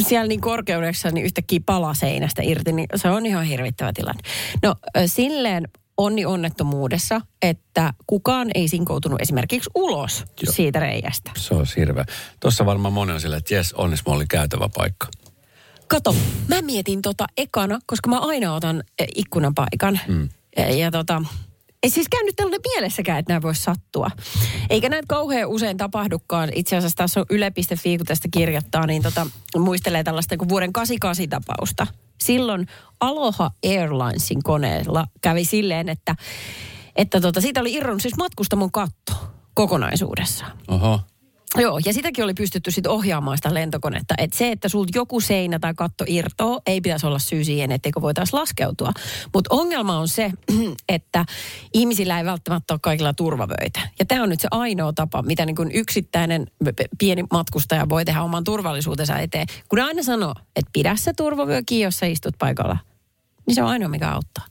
siellä 0.07 0.27
niin 0.27 0.41
korkeudessa 0.41 1.11
niin 1.11 1.25
yhtäkkiä 1.25 1.59
pala 1.65 1.93
seinästä 1.93 2.41
irti, 2.45 2.71
niin 2.71 2.87
se 2.95 3.09
on 3.09 3.25
ihan 3.25 3.43
hirvittävä 3.45 3.91
tilanne. 3.93 4.21
No 4.63 4.75
silleen 5.05 5.67
onni 5.97 6.25
onnettomuudessa, 6.25 7.21
että 7.41 7.93
kukaan 8.07 8.47
ei 8.55 8.67
sinkoutunut 8.67 9.21
esimerkiksi 9.21 9.69
ulos 9.75 10.23
Joo. 10.43 10.53
siitä 10.53 10.79
reiästä. 10.79 11.31
se 11.37 11.53
on 11.53 11.65
hirveä. 11.77 12.05
Tuossa 12.39 12.65
varmaan 12.65 12.93
moni 12.93 13.11
on 13.11 13.21
silleen, 13.21 13.37
että 13.37 13.53
jes, 13.53 13.73
onnes 13.73 14.05
mulla 14.05 14.17
oli 14.17 14.25
käytävä 14.29 14.69
paikka. 14.75 15.07
Kato, 15.87 16.15
mä 16.47 16.61
mietin 16.61 17.01
tota 17.01 17.25
ekana, 17.37 17.79
koska 17.85 18.09
mä 18.09 18.19
aina 18.19 18.53
otan 18.55 18.83
eh, 18.99 19.07
ikkunan 19.15 19.55
paikan. 19.55 19.99
Mm. 20.07 20.29
Ja, 20.57 20.75
ja 20.75 20.91
tota, 20.91 21.21
ei 21.83 21.89
siis 21.89 22.07
käynyt 22.09 22.35
tällainen 22.35 22.61
mielessäkään, 22.73 23.19
että 23.19 23.33
nämä 23.33 23.41
voisi 23.41 23.61
sattua. 23.61 24.11
Eikä 24.69 24.89
näitä 24.89 25.05
kauhean 25.07 25.49
usein 25.49 25.77
tapahdukaan. 25.77 26.49
Itse 26.55 26.77
asiassa 26.77 26.95
tässä 26.95 27.19
on 27.19 27.25
yle.fi, 27.29 27.97
kun 27.97 28.05
tästä 28.05 28.27
kirjoittaa, 28.31 28.85
niin 28.85 29.03
tota, 29.03 29.27
muistelee 29.57 30.03
tällaista 30.03 30.37
kuin 30.37 30.49
vuoden 30.49 30.73
88 30.73 31.29
tapausta. 31.29 31.87
Silloin 32.21 32.67
Aloha 32.99 33.51
Airlinesin 33.65 34.43
koneella 34.43 35.07
kävi 35.21 35.45
silleen, 35.45 35.89
että, 35.89 36.15
että 36.95 37.21
tota, 37.21 37.41
siitä 37.41 37.61
oli 37.61 37.73
irronnut 37.73 38.01
siis 38.01 38.17
matkustamon 38.17 38.71
katto 38.71 39.13
kokonaisuudessaan. 39.53 40.57
Oho. 40.67 40.99
Joo, 41.57 41.79
ja 41.85 41.93
sitäkin 41.93 42.23
oli 42.23 42.33
pystytty 42.33 42.71
sitten 42.71 42.91
ohjaamaan 42.91 43.37
sitä 43.37 43.53
lentokonetta. 43.53 44.15
Että 44.17 44.37
se, 44.37 44.51
että 44.51 44.69
sulta 44.69 44.91
joku 44.95 45.21
seinä 45.21 45.59
tai 45.59 45.73
katto 45.73 46.03
irtoo, 46.07 46.61
ei 46.65 46.81
pitäisi 46.81 47.05
olla 47.05 47.19
syy 47.19 47.43
siihen, 47.43 47.71
etteikö 47.71 48.01
voitaisiin 48.01 48.39
laskeutua. 48.39 48.91
Mutta 49.33 49.55
ongelma 49.55 49.97
on 49.97 50.07
se, 50.07 50.31
että 50.89 51.25
ihmisillä 51.73 52.19
ei 52.19 52.25
välttämättä 52.25 52.73
ole 52.73 52.79
kaikilla 52.83 53.13
turvavöitä. 53.13 53.89
Ja 53.99 54.05
tämä 54.05 54.23
on 54.23 54.29
nyt 54.29 54.39
se 54.39 54.47
ainoa 54.51 54.93
tapa, 54.93 55.21
mitä 55.21 55.45
niin 55.45 55.55
kuin 55.55 55.71
yksittäinen 55.71 56.47
pieni 56.99 57.23
matkustaja 57.31 57.89
voi 57.89 58.05
tehdä 58.05 58.23
oman 58.23 58.43
turvallisuutensa 58.43 59.17
eteen. 59.17 59.47
Kun 59.69 59.79
aina 59.79 60.03
sanoo, 60.03 60.33
että 60.55 60.69
pidä 60.73 60.95
se 60.95 61.13
turvavyö 61.13 61.61
kiinni, 61.65 61.83
jos 61.83 61.99
sä 61.99 62.05
istut 62.05 62.35
paikalla, 62.37 62.77
niin 63.47 63.55
se 63.55 63.63
on 63.63 63.69
ainoa, 63.69 63.89
mikä 63.89 64.11
auttaa. 64.11 64.45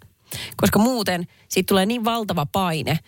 Koska 0.57 0.79
muuten 0.79 1.27
siitä 1.49 1.69
tulee 1.69 1.87
niin 1.87 2.05
valtava 2.05 2.47
paine, 2.47 2.99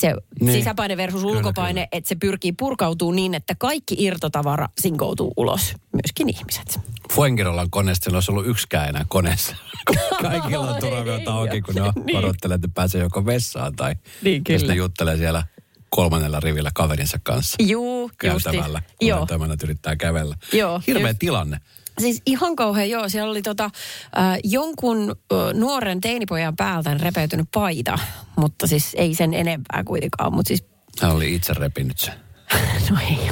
se 0.00 0.06
Niin. 0.08 0.46
niin. 0.46 0.58
sisäpaine 0.58 0.96
versus 0.96 1.20
Kyllä, 1.22 1.36
ulkopaine, 1.36 1.80
kyllä. 1.80 1.88
että 1.92 2.08
se 2.08 2.14
pyrkii 2.14 2.52
purkautuu 2.52 3.12
niin, 3.12 3.34
että 3.34 3.54
kaikki 3.58 3.94
irtotavara 3.98 4.68
sinkoutuu 4.80 5.32
ulos, 5.36 5.74
myöskin 5.92 6.28
ihmiset. 6.28 6.80
Fuengirolan 7.12 7.70
koneesta 7.70 8.04
siellä 8.04 8.16
olisi 8.16 8.30
ollut 8.32 8.46
yksikään 8.46 8.88
enää 8.88 9.04
koneessa. 9.08 9.56
Kaikilla 10.22 10.70
on 10.74 10.80
turvavyötä 10.80 11.32
auki, 11.32 11.60
kun 11.62 11.74
ne 11.74 11.82
Niin. 12.04 12.18
odottelee, 12.18 12.54
että 12.54 12.68
pääsee 12.74 13.00
joko 13.02 13.26
vessaan 13.26 13.76
tai 13.76 13.94
Niin, 14.22 14.42
jos 14.48 14.62
kyllä. 14.62 14.72
ne 14.74 14.78
juttelee 14.78 15.16
siellä 15.16 15.44
kolmannella 15.90 16.40
rivillä 16.40 16.70
kaverinsa 16.74 17.18
kanssa. 17.22 17.56
Juu, 17.62 18.10
Käytävällä, 18.18 18.82
kun 18.98 19.08
Joo. 19.08 19.26
yrittää 19.62 19.96
kävellä. 19.96 20.36
Joo, 20.52 20.82
Hirveä 20.86 21.08
just. 21.08 21.18
tilanne. 21.18 21.60
Siis 21.98 22.22
ihan 22.26 22.56
kauhean, 22.56 22.90
joo. 22.90 23.08
Siellä 23.08 23.30
oli 23.30 23.42
tota, 23.42 23.64
äh, 23.64 24.38
jonkun 24.44 25.10
äh, 25.10 25.54
nuoren 25.54 26.00
teinipojan 26.00 26.56
päältä 26.56 26.94
repeytynyt 26.94 27.48
paita, 27.54 27.98
mutta 28.36 28.66
siis 28.66 28.94
ei 28.94 29.14
sen 29.14 29.34
enempää 29.34 29.82
kuitenkaan. 29.84 30.32
Mutta 30.32 30.48
siis, 30.48 30.64
Hän 31.02 31.12
oli 31.12 31.34
itse 31.34 31.54
repinyt 31.54 31.98
sen. 31.98 32.14
no 32.90 32.96
ei. 33.08 33.30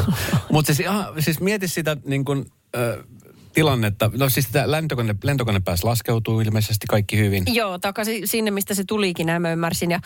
Mutta 0.53 0.75
siis, 0.75 0.89
siis 1.19 1.41
mieti 1.41 1.69
sitä 1.69 1.97
niin 2.05 2.25
kun, 2.25 2.47
ö, 2.77 3.05
tilannetta. 3.57 4.11
No 4.17 4.29
siis 4.29 4.49
tämä 4.53 4.71
lentokone, 4.71 5.15
lentokone 5.25 5.61
pääsi 5.61 5.85
laskeutuu 5.85 6.41
ilmeisesti 6.41 6.87
kaikki 6.89 7.19
hyvin. 7.19 7.45
Joo, 7.47 7.79
takaisin 7.79 8.29
sinne, 8.29 8.51
mistä 8.51 8.75
se 8.75 8.85
tulikin, 8.85 9.27
näin 9.27 9.43
mä 9.43 9.53
ymmärsin. 9.53 9.91
Ja, 9.91 10.01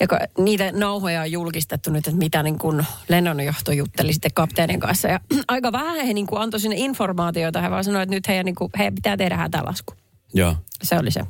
ja 0.00 0.06
niitä 0.38 0.72
nauhoja 0.72 1.20
on 1.20 1.32
julkistettu 1.32 1.90
nyt, 1.90 2.06
että 2.06 2.18
mitä 2.18 2.42
niin 2.42 2.58
kuin 2.58 2.86
lennonjohto 3.08 3.72
jutteli 3.72 4.12
sitten 4.12 4.30
kapteenin 4.34 4.80
kanssa. 4.80 5.08
Ja 5.08 5.20
aika 5.48 5.72
vähän 5.72 6.06
he 6.06 6.12
niin 6.12 6.26
kuin 6.26 6.42
antoi 6.42 6.60
sinne 6.60 6.76
informaatiota. 6.78 7.60
He 7.60 7.70
vaan 7.70 7.84
sanoivat, 7.84 8.02
että 8.02 8.14
nyt 8.14 8.28
heidän, 8.28 8.44
niin 8.44 8.54
kuin, 8.54 8.70
heidän 8.78 8.94
pitää 8.94 9.16
tehdä 9.16 9.36
hätälasku. 9.36 9.94
Joo. 10.34 10.56
Se 10.82 10.98
oli 10.98 11.10
se. 11.10 11.20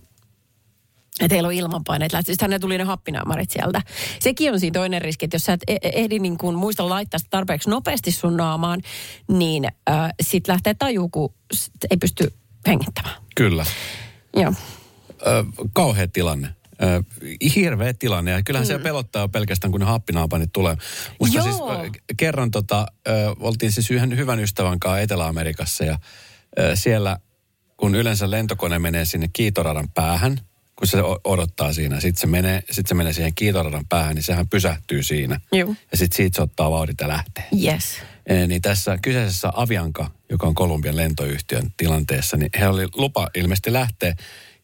Että 1.21 1.35
heillä 1.35 1.47
on 1.47 1.53
ilmanpaineet 1.53 2.13
lähti. 2.13 2.33
Sitten 2.33 2.61
tuli 2.61 2.79
ne 2.79 2.85
happinaamarit 2.85 3.51
sieltä. 3.51 3.83
Sekin 4.21 4.53
on 4.53 4.61
siinä 4.61 4.75
toinen 4.75 5.03
riski, 5.03 5.25
että 5.25 5.35
jos 5.35 5.45
sä 5.45 5.53
et 5.53 5.63
e- 5.67 5.73
e- 5.83 5.93
ehdi 5.95 6.19
niin 6.19 6.39
kuin 6.39 6.57
muista 6.57 6.89
laittaa 6.89 7.19
sitä 7.19 7.31
tarpeeksi 7.31 7.71
nopeasti 7.71 8.13
sun 8.13 8.37
naamaan, 8.37 8.81
niin 9.29 9.65
äh, 9.91 10.11
sit 10.23 10.49
lähtee 10.49 10.75
taju, 10.75 11.09
kun 11.09 11.35
sit 11.53 11.73
ei 11.91 11.97
pysty 11.97 12.33
hengittämään. 12.67 13.15
Kyllä. 13.37 13.67
Joo. 14.37 14.53
Ö, 15.27 15.45
kauhea 15.73 16.09
tilanne. 16.09 16.49
Ö, 16.83 17.03
hirveä 17.55 17.95
tilanne. 17.95 18.31
Ja 18.31 18.43
kyllähän 18.43 18.69
mm. 18.69 18.73
se 18.73 18.79
pelottaa 18.79 19.29
pelkästään, 19.29 19.71
kun 19.71 19.81
ne 19.81 19.87
happinaapanit 19.87 20.53
tulee. 20.53 20.77
Musta 21.21 21.37
Joo. 21.39 21.45
siis 21.45 21.57
ö, 21.57 21.91
kerran 22.17 22.51
tota, 22.51 22.87
ö, 23.09 23.11
oltiin 23.41 23.73
siis 23.73 23.91
yhden 23.91 24.17
hyvän 24.17 24.41
ystävän 24.41 24.81
kanssa 24.81 25.01
Etelä-Amerikassa 25.01 25.85
ja 25.85 25.99
ö, 26.59 26.77
siellä, 26.77 27.19
kun 27.77 27.95
yleensä 27.95 28.31
lentokone 28.31 28.79
menee 28.79 29.05
sinne 29.05 29.29
kiitoradan 29.33 29.89
päähän, 29.95 30.41
kun 30.77 30.89
se 30.89 30.99
odottaa 31.25 31.73
siinä, 31.73 32.01
sitten 32.01 32.21
se 32.21 32.27
menee, 32.27 32.63
sit 32.71 32.87
se 32.87 32.95
menee 32.95 33.13
siihen 33.13 33.35
kiitoradan 33.35 33.85
päähän, 33.89 34.15
niin 34.15 34.23
sehän 34.23 34.49
pysähtyy 34.49 35.03
siinä. 35.03 35.41
Joo. 35.53 35.75
Ja 35.91 35.99
sitten 35.99 36.17
siitä 36.17 36.37
se 36.37 36.43
ottaa 36.43 36.71
vauhdit 36.71 37.01
ja 37.01 37.09
lähtee. 37.09 37.49
Yes. 37.65 37.85
Eh, 38.27 38.49
niin 38.49 38.63
tässä 38.63 38.99
kyseisessä 39.03 39.53
Avianka, 39.55 40.11
joka 40.31 40.47
on 40.47 40.55
Kolumbian 40.55 40.97
lentoyhtiön 40.97 41.73
tilanteessa, 41.77 42.37
niin 42.37 42.51
he 42.59 42.69
oli 42.69 42.89
lupa 42.95 43.29
ilmeisesti 43.35 43.73
lähteä. 43.73 44.15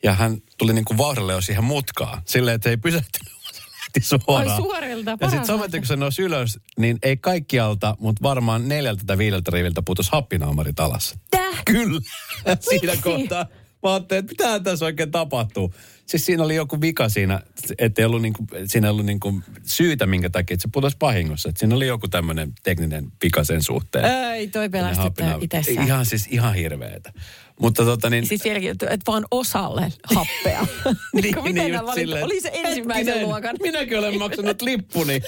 Ja 0.02 0.14
hän 0.14 0.36
tuli 0.58 0.72
niin 0.72 0.84
kuin 0.84 0.98
vauhdilla 0.98 1.32
jo 1.32 1.40
siihen 1.40 1.64
mutkaan, 1.64 2.22
silleen, 2.24 2.54
että 2.54 2.66
se 2.66 2.70
ei 2.70 2.76
pysähtynyt, 2.76 3.32
lähti 3.80 4.00
suoraan. 4.00 4.48
Ai 4.48 4.56
suorilta, 4.56 5.16
Ja 5.20 5.28
sitten 5.30 5.46
samaten, 5.46 5.80
kun 5.80 5.86
se 5.86 5.96
nousi 5.96 6.22
ylös, 6.22 6.58
niin 6.78 6.98
ei 7.02 7.16
kaikkialta, 7.16 7.96
mutta 8.00 8.22
varmaan 8.22 8.68
neljältä 8.68 9.02
tai 9.06 9.18
viideltä 9.18 9.50
riviltä 9.50 9.82
putosi 9.82 10.08
happinaamarit 10.12 10.80
alas. 10.80 11.14
Täh? 11.30 11.62
Kyllä. 11.64 12.00
Siinä 12.70 12.92
kohtaa 13.02 13.46
mä 13.82 13.92
ajattelin, 13.92 14.20
että 14.20 14.44
mitä 14.44 14.60
tässä 14.60 14.84
oikein 14.84 15.10
tapahtuu. 15.10 15.74
Siis 16.08 16.26
siinä 16.26 16.42
oli 16.42 16.54
joku 16.54 16.80
vika 16.80 17.08
siinä, 17.08 17.40
että 17.78 18.06
ollut 18.06 18.22
niinku, 18.22 18.44
siinä 18.66 18.86
ei 18.86 18.90
ollut 18.90 19.06
niinku 19.06 19.42
syytä, 19.62 20.06
minkä 20.06 20.30
takia 20.30 20.54
että 20.54 20.62
se 20.62 20.68
putosi 20.72 20.96
vahingossa. 21.00 21.48
Että 21.48 21.58
siinä 21.58 21.74
oli 21.76 21.86
joku 21.86 22.08
tämmöinen 22.08 22.52
tekninen 22.62 23.12
vika 23.24 23.44
sen 23.44 23.62
suhteen. 23.62 24.04
Ei, 24.04 24.48
toi 24.48 24.68
happina- 24.94 25.38
itsessään. 25.40 25.86
Ihan 25.86 26.06
siis 26.06 26.26
ihan 26.30 26.54
hirveetä. 26.54 27.12
Mutta 27.60 27.84
tota 27.84 28.10
niin... 28.10 28.26
Siis 28.26 28.44
vieläkin, 28.44 28.70
että 28.70 28.86
että 28.86 29.12
vaan 29.12 29.24
osalle 29.30 29.92
happea. 30.14 30.66
niin, 31.22 31.34
kuin 31.34 31.54
miten 31.54 31.72
nämä 31.72 31.86
valittu? 31.86 32.16
Oli 32.22 32.40
se 32.40 32.50
ensimmäisen 32.54 33.06
hetkinen, 33.06 33.28
luokan. 33.28 33.56
Minäkin 33.62 33.98
olen 33.98 34.18
maksanut 34.18 34.62
lippuni. 34.62 35.20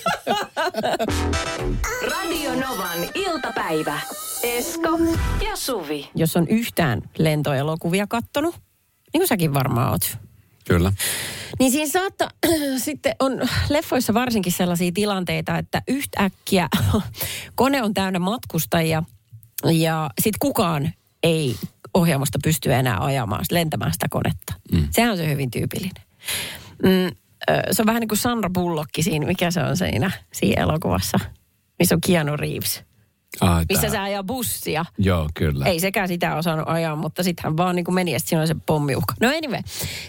Radio 2.12 2.54
Novan 2.54 2.98
iltapäivä. 3.14 4.00
Esko 4.42 4.98
ja 5.44 5.56
Suvi. 5.56 6.08
Jos 6.14 6.36
on 6.36 6.48
yhtään 6.48 7.02
lentoelokuvia 7.18 8.06
kattonut, 8.06 8.54
niin 9.12 9.20
kuin 9.20 9.28
säkin 9.28 9.54
varmaan 9.54 9.90
oot. 9.90 10.29
Kyllä. 10.70 10.92
Niin 11.58 11.70
siinä 11.70 11.90
saattaa, 11.90 12.28
sitten 12.76 13.14
on 13.20 13.40
leffoissa 13.68 14.14
varsinkin 14.14 14.52
sellaisia 14.52 14.92
tilanteita, 14.94 15.58
että 15.58 15.82
yhtäkkiä 15.88 16.68
kone 17.54 17.82
on 17.82 17.94
täynnä 17.94 18.18
matkustajia 18.18 19.02
ja 19.64 20.10
sitten 20.20 20.38
kukaan 20.40 20.92
ei 21.22 21.56
ohjaamosta 21.94 22.38
pysty 22.44 22.74
enää 22.74 23.04
ajamaan, 23.04 23.44
lentämään 23.50 23.92
sitä 23.92 24.06
konetta. 24.10 24.54
Mm. 24.72 24.88
Sehän 24.90 25.10
on 25.10 25.16
se 25.16 25.28
hyvin 25.28 25.50
tyypillinen. 25.50 26.04
Mm, 26.82 27.16
se 27.72 27.82
on 27.82 27.86
vähän 27.86 28.00
niin 28.00 28.08
kuin 28.08 28.18
Sandra 28.18 28.50
Bullock 28.50 28.90
siinä, 29.00 29.26
mikä 29.26 29.50
se 29.50 29.62
on 29.62 29.76
siinä, 29.76 30.10
siinä 30.32 30.62
elokuvassa, 30.62 31.18
missä 31.78 31.94
on 31.94 32.00
Keanu 32.06 32.36
Reeves. 32.36 32.82
Ai, 33.40 33.64
Missä 33.68 33.80
tää. 33.82 33.90
se 33.90 33.98
ajaa 33.98 34.22
bussia. 34.22 34.84
Joo, 34.98 35.28
kyllä. 35.34 35.64
Ei 35.66 35.80
sekään 35.80 36.08
sitä 36.08 36.36
osannut 36.36 36.68
ajaa, 36.68 36.96
mutta 36.96 37.22
sitten 37.22 37.44
hän 37.44 37.56
vaan 37.56 37.76
niin 37.76 37.84
kuin 37.84 37.94
meni 37.94 38.12
ja 38.12 38.18
sit 38.18 38.28
siinä 38.28 38.40
oli 38.40 38.46
se 38.48 38.56
pommiuhka. 38.66 39.14
No 39.20 39.28
anyway, 39.28 39.60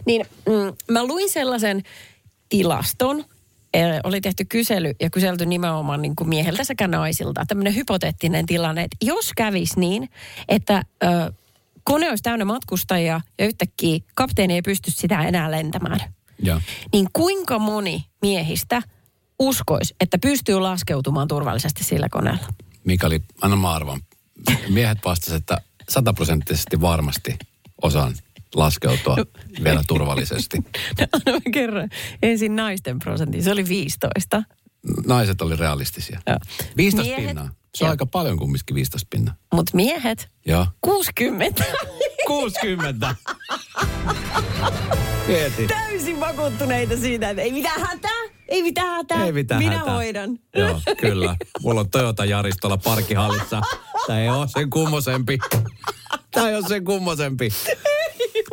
niin 0.06 0.26
mm, 0.46 0.94
mä 0.94 1.04
luin 1.04 1.30
sellaisen 1.30 1.84
tilaston, 2.50 3.26
oli 4.04 4.22
tehty 4.22 4.46
kysely 4.46 4.92
ja 5.00 5.10
kyselty 5.10 5.46
nimenomaan 5.46 6.02
niin 6.02 6.16
kuin 6.16 6.30
mieheltä 6.30 6.64
sekä 6.64 6.88
naisilta. 6.88 7.46
Tämmöinen 7.48 7.76
hypoteettinen 7.76 8.46
tilanne, 8.46 8.84
että 8.84 8.98
jos 9.02 9.32
kävisi 9.38 9.80
niin, 9.80 10.10
että 10.48 10.84
ö, 11.04 11.34
kone 11.84 12.10
olisi 12.10 12.24
täynnä 12.24 12.46
matkustajia 12.46 13.22
ja 13.40 13.46
yhtäkkiä 13.46 14.00
kapteeni 14.16 14.54
ei 14.54 14.62
pysty 14.62 14.92
sitä 14.92 15.24
enää 15.24 15.52
lentämään, 15.52 16.00
Joo. 16.40 16.62
niin 16.94 17.08
kuinka 17.14 17.60
moni 17.60 18.06
miehistä 18.22 18.82
uskoisi, 19.40 19.96
että 20.00 20.18
pystyy 20.18 20.60
laskeutumaan 20.60 21.28
turvallisesti 21.28 21.84
sillä 21.84 22.08
koneella? 22.12 22.48
Mikä 22.84 23.08
oli, 23.08 23.20
anna 23.42 23.56
mä 23.56 23.72
arvan. 23.72 24.02
Miehet 24.70 24.98
vastasivat, 25.06 25.42
että 25.42 25.62
sataprosenttisesti 25.90 26.82
varmasti 26.82 27.38
osaan. 27.82 28.14
laskeutua 28.56 29.18
vielä 29.64 29.84
turvallisesti. 29.88 30.58
No, 31.00 31.08
anna 31.14 31.32
mä 31.32 31.52
kerron. 31.54 31.90
Ensin 32.24 32.56
naisten 32.56 33.00
prosentti, 33.00 33.42
se 33.42 33.52
oli 33.52 33.68
15. 33.68 34.44
Naiset 35.06 35.42
oli 35.42 35.56
realistisia. 35.56 36.20
Joo. 36.28 36.38
15 36.78 37.12
Miehet- 37.16 37.28
pinnaa. 37.28 37.46
Se 37.76 37.84
on 37.84 37.88
Joo. 37.88 37.90
aika 37.92 38.06
paljon 38.06 38.38
kumminkin 38.38 38.76
15 38.76 39.08
pinnaa. 39.10 39.36
Mutta 39.54 39.72
miehet, 39.76 40.30
Joo. 40.46 40.68
60. 40.82 41.64
60. 42.28 43.16
Mieti. 45.28 45.68
Täysin 45.68 46.20
vakuuttuneita 46.20 46.98
siitä, 46.98 47.30
että 47.30 47.42
ei 47.42 47.52
mitään 47.52 47.82
hätää, 47.82 48.22
ei 48.52 48.64
mitään 48.64 48.96
hätää. 48.96 49.26
Ei 49.26 49.32
mitään 49.32 49.64
Minä 49.64 49.78
hätää. 49.78 49.94
hoidan. 49.94 50.40
Joo, 50.56 50.82
kyllä. 51.02 51.36
Mulla 51.62 51.80
on 51.80 51.90
Toyota 51.90 52.26
Yaris 52.26 52.56
tuolla 52.62 52.78
parkkihallissa. 52.78 53.62
Tämä 54.08 54.20
ei 54.20 54.30
ole 54.30 54.48
sen 54.48 54.70
kummosempi. 54.70 55.38
Tämä 56.32 56.50
ei 56.50 56.56
ole 56.56 56.68
sen 56.68 56.86
kummosempi. 56.86 57.50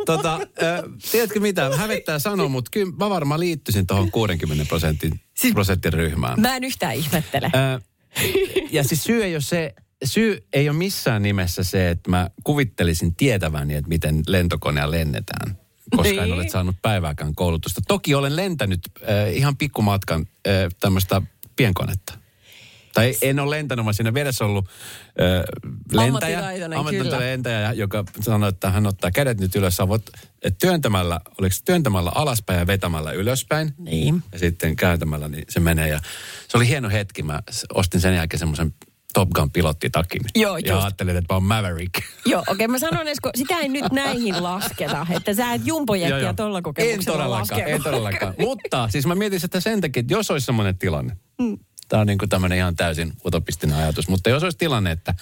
Tota, 0.05 0.33
äh, 0.35 0.81
tiedätkö 1.11 1.39
mitä, 1.39 1.69
hävettää 1.77 2.19
sanoa, 2.19 2.47
mutta 2.49 2.69
kyllä 2.73 2.91
mä 2.99 3.09
varmaan 3.09 3.39
liittyisin 3.39 3.87
tuohon 3.87 4.11
60 4.11 4.65
prosentin, 4.65 5.19
Siis- 5.37 5.53
prosentin 5.53 5.93
ryhmään. 5.93 6.41
Mä 6.41 6.55
en 6.55 6.63
yhtään 6.63 6.95
ihmettele. 6.95 7.51
Ö, 7.55 7.79
ja 8.71 8.83
siis 8.83 9.03
syy 9.03 9.23
ei 9.23 9.35
ole 9.35 9.41
se, 9.41 9.73
syy 10.03 10.47
ei 10.53 10.69
ole 10.69 10.77
missään 10.77 11.21
nimessä 11.23 11.63
se, 11.63 11.89
että 11.89 12.09
mä 12.09 12.29
kuvittelisin 12.43 13.15
tietäväni, 13.15 13.75
että 13.75 13.89
miten 13.89 14.21
lentokonea 14.27 14.91
lennetään. 14.91 15.58
Koska 15.95 16.09
en 16.09 16.15
Niin. 16.23 16.33
ole 16.33 16.49
saanut 16.49 16.75
päivääkään 16.81 17.35
koulutusta. 17.35 17.81
Toki 17.87 18.15
olen 18.15 18.35
lentänyt 18.35 18.79
äh, 19.01 19.33
ihan 19.33 19.57
pikkumatkan 19.57 20.27
äh, 20.47 20.53
tämmöistä 20.79 21.21
pienkonetta. 21.55 22.13
Tai 22.93 23.15
en 23.21 23.39
ole 23.39 23.55
lentänyt, 23.55 23.85
vaan 23.85 23.93
siinä 23.93 24.13
vieressä 24.13 24.45
ollut 24.45 24.65
äh, 25.21 25.43
lentäjä, 25.91 26.41
kyllä. 26.89 27.19
lentäjä, 27.19 27.73
joka 27.73 28.03
sanoi, 28.21 28.49
että 28.49 28.69
hän 28.69 28.87
ottaa 28.87 29.11
kädet 29.11 29.39
nyt 29.39 29.55
ylös. 29.55 29.77
Voit 29.87 30.09
että 30.43 30.57
työntämällä, 30.67 31.19
oliko 31.39 31.53
se 31.55 31.63
työntämällä 31.65 32.11
alaspäin 32.15 32.59
ja 32.59 32.67
vetämällä 32.67 33.11
ylöspäin. 33.11 33.73
Niin. 33.77 34.23
Ja 34.31 34.39
sitten 34.39 34.75
kääntämällä 34.75 35.27
niin 35.27 35.45
se 35.49 35.59
menee. 35.59 35.87
Ja 35.89 35.99
se 36.47 36.57
oli 36.57 36.67
hieno 36.67 36.89
hetki. 36.89 37.23
Mä 37.23 37.41
ostin 37.73 38.01
sen 38.01 38.15
jälkeen 38.15 38.39
semmoisen 38.39 38.73
Top 39.13 39.29
Gun 39.29 39.51
pilottitakin. 39.51 40.21
Joo, 40.35 40.57
ja 40.57 40.73
just. 40.73 40.83
ajattelin, 40.83 41.17
että 41.17 41.33
mä 41.33 41.35
oon 41.35 41.43
Maverick. 41.43 41.93
Joo, 42.25 42.43
okei, 42.47 42.67
mä 42.67 42.79
sanon 42.79 43.07
Esko, 43.07 43.29
sitä 43.35 43.57
ei 43.57 43.67
nyt 43.69 43.91
näihin 43.91 44.43
lasketa, 44.43 45.07
että 45.09 45.33
sä 45.33 45.53
et 45.53 45.61
jumpojättiä 45.65 46.33
tuolla 46.33 46.57
En 46.57 46.63
kokemuksella 46.63 47.17
todellakaan, 47.17 47.59
laske. 47.59 47.71
en 47.73 47.83
todellakaan. 47.83 48.33
Mutta 48.39 48.87
siis 48.89 49.05
mä 49.05 49.15
mietin 49.15 49.39
sitä 49.39 49.59
sen 49.59 49.81
takia, 49.81 49.99
että 50.01 50.13
jos 50.13 50.31
olisi 50.31 50.45
semmoinen 50.45 50.77
tilanne. 50.77 51.17
Mm. 51.41 51.57
Tämä 51.89 52.01
on 52.01 52.07
niin 52.07 52.17
kuin 52.17 52.29
tämmöinen 52.29 52.57
ihan 52.57 52.75
täysin 52.75 53.13
utopistinen 53.25 53.75
ajatus. 53.77 54.07
Mutta 54.07 54.29
jos 54.29 54.43
olisi 54.43 54.57
tilanne, 54.57 54.91
että 54.91 55.13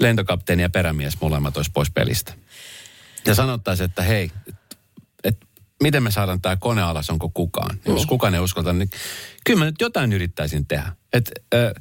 lentokapteeni 0.00 0.62
ja 0.62 0.70
perämies 0.70 1.20
molemmat 1.20 1.56
olisi 1.56 1.70
pois 1.74 1.90
pelistä. 1.90 2.32
Ja 3.26 3.34
sanottaisiin, 3.34 3.84
että 3.84 4.02
hei, 4.02 4.30
et, 4.48 4.54
et, 5.24 5.36
miten 5.82 6.02
me 6.02 6.10
saadaan 6.10 6.40
tämä 6.40 6.56
kone 6.56 6.82
alas, 6.82 7.10
onko 7.10 7.30
kukaan? 7.34 7.78
Ja 7.86 7.92
Jos 7.92 8.06
kukaan 8.06 8.34
ei 8.34 8.40
uskalta, 8.40 8.72
niin 8.72 8.90
kyllä 9.46 9.58
mä 9.58 9.64
nyt 9.64 9.80
jotain 9.80 10.12
yrittäisin 10.12 10.66
tehdä. 10.66 10.92
Et, 11.12 11.30
äh, 11.54 11.72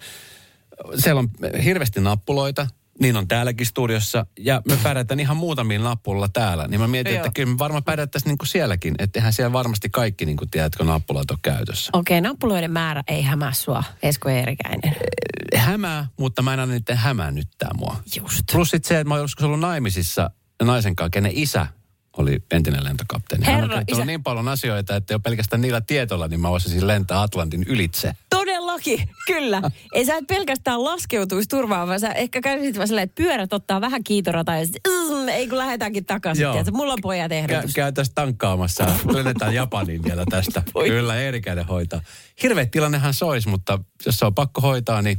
siellä 0.96 1.20
on 1.20 1.30
hirveästi 1.64 2.02
nappuloita, 2.02 2.68
niin 3.00 3.18
on 3.18 3.28
täälläkin 3.28 3.66
studiossa, 3.66 4.26
ja 4.40 4.62
me 4.68 4.78
pärjätään 4.84 5.20
ihan 5.20 5.38
muutamilla 5.38 5.90
nappuloilla 5.90 6.28
täällä. 6.28 6.68
Niin 6.68 6.82
mä 6.82 6.88
mietin, 6.88 7.14
Joo. 7.14 7.26
että 7.26 7.32
kyllä 7.36 7.54
me 7.54 7.58
varmaan 7.58 7.84
pärjättäisiin 7.84 8.30
niinku 8.30 8.46
sielläkin, 8.46 8.96
että 9.00 9.20
eihän 9.20 9.34
siellä 9.34 9.54
varmasti 9.54 9.90
kaikki, 9.90 10.26
niin 10.26 10.38
kuin 10.38 10.50
tiedätkö, 10.50 10.84
nappulat 10.84 11.32
on 11.32 11.38
käytössä. 11.42 11.90
Okei, 11.94 12.22
nappuloiden 12.22 12.72
määrä 12.72 13.04
ei 13.08 13.22
hämää 13.22 13.54
sua, 13.54 13.84
Esko 14.04 14.30
Eerikäinen. 14.30 14.96
Hämää, 15.56 16.08
mutta 16.18 16.42
mä 16.42 16.54
en 16.54 16.60
anna 16.60 16.74
niiden 16.74 16.98
hämäännyttää 16.98 17.70
mua. 17.78 17.96
Just. 18.16 18.42
Plus 18.52 18.70
sit 18.70 18.86
se, 18.86 19.00
että 19.00 19.08
mä 19.10 19.14
oon 19.14 19.24
joskus 19.24 19.46
ollut 19.46 19.60
naimisissa 19.60 20.32
naisen 20.64 20.96
kanssa, 20.96 21.10
kenen 21.10 21.32
isä 21.36 21.68
oli 22.18 22.44
entinen 22.52 22.84
lentokapteeni. 22.84 23.46
Hän 23.46 23.56
on 23.56 23.62
Herra 23.62 23.84
isä. 23.88 24.06
niin 24.06 24.24
paljon 24.24 24.48
asioita, 24.48 24.96
että 24.96 25.14
jo 25.14 25.20
pelkästään 25.20 25.62
niillä 25.62 25.82
tietoilla, 25.82 26.28
niin 26.28 26.42
mä 26.42 26.50
osaisin 26.50 26.88
lentää 26.88 27.22
Atlantin 27.22 27.64
ylitse. 27.68 28.14
Todellakin, 28.70 29.10
kyllä. 29.28 29.62
Ei 29.94 30.06
sä 30.06 30.16
et 30.18 30.28
pelkästään 30.28 30.84
laskeutuisi 30.84 31.50
turvaan, 31.50 31.88
vaan 31.88 32.00
sä 32.00 32.12
ehkä 32.12 32.42
kävisit 32.42 32.78
vaan 32.78 32.88
silleen, 32.88 33.04
että 33.04 33.24
pyörät 33.24 33.54
ottaa 33.54 33.82
vähän 33.82 34.04
kiitorataa 34.04 34.58
ja 34.58 34.66
sitten 34.66 35.30
ei 35.30 35.48
kun 35.48 35.58
lähdetäänkin 35.58 36.06
takaisin. 36.06 36.44
Joo. 36.44 36.54
Tiedätkö? 36.54 36.72
Mulla 36.72 36.94
on 36.94 37.00
pojat 37.02 37.32
Kä- 37.32 37.36
ehdotus. 37.36 37.74
käytäisiin 37.74 38.16
tankkaamassa 38.16 38.86
lennetään 39.14 39.54
Japaniin 39.54 40.04
vielä 40.04 40.24
tästä. 40.30 40.64
Voi. 40.74 40.90
Kyllä, 40.90 41.16
Eerikäinen 41.16 41.66
hoitaa. 41.66 42.02
Hirveä 42.44 42.66
tilannehan 42.66 43.14
se 43.14 43.26
olisi, 43.26 43.50
mutta 43.50 43.80
jos 44.06 44.16
se 44.20 44.26
on 44.26 44.36
pakko 44.36 44.62
hoitaa, 44.62 45.02
niin 45.02 45.18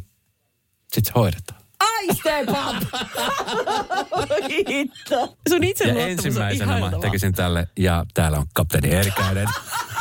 sitten 0.92 1.04
se 1.04 1.12
hoidetaan. 1.14 1.60
I 2.02 2.14
step 2.14 2.48
up! 2.48 2.88
Sun 5.48 5.64
itse 5.64 5.84
Ja 5.84 6.06
ensimmäisenä 6.06 6.80
mä 6.80 6.90
tekisin 7.00 7.32
tälle, 7.32 7.68
ja 7.78 8.06
täällä 8.14 8.38
on 8.38 8.46
kapteeni 8.54 8.88
Eerikäinen. 8.88 9.48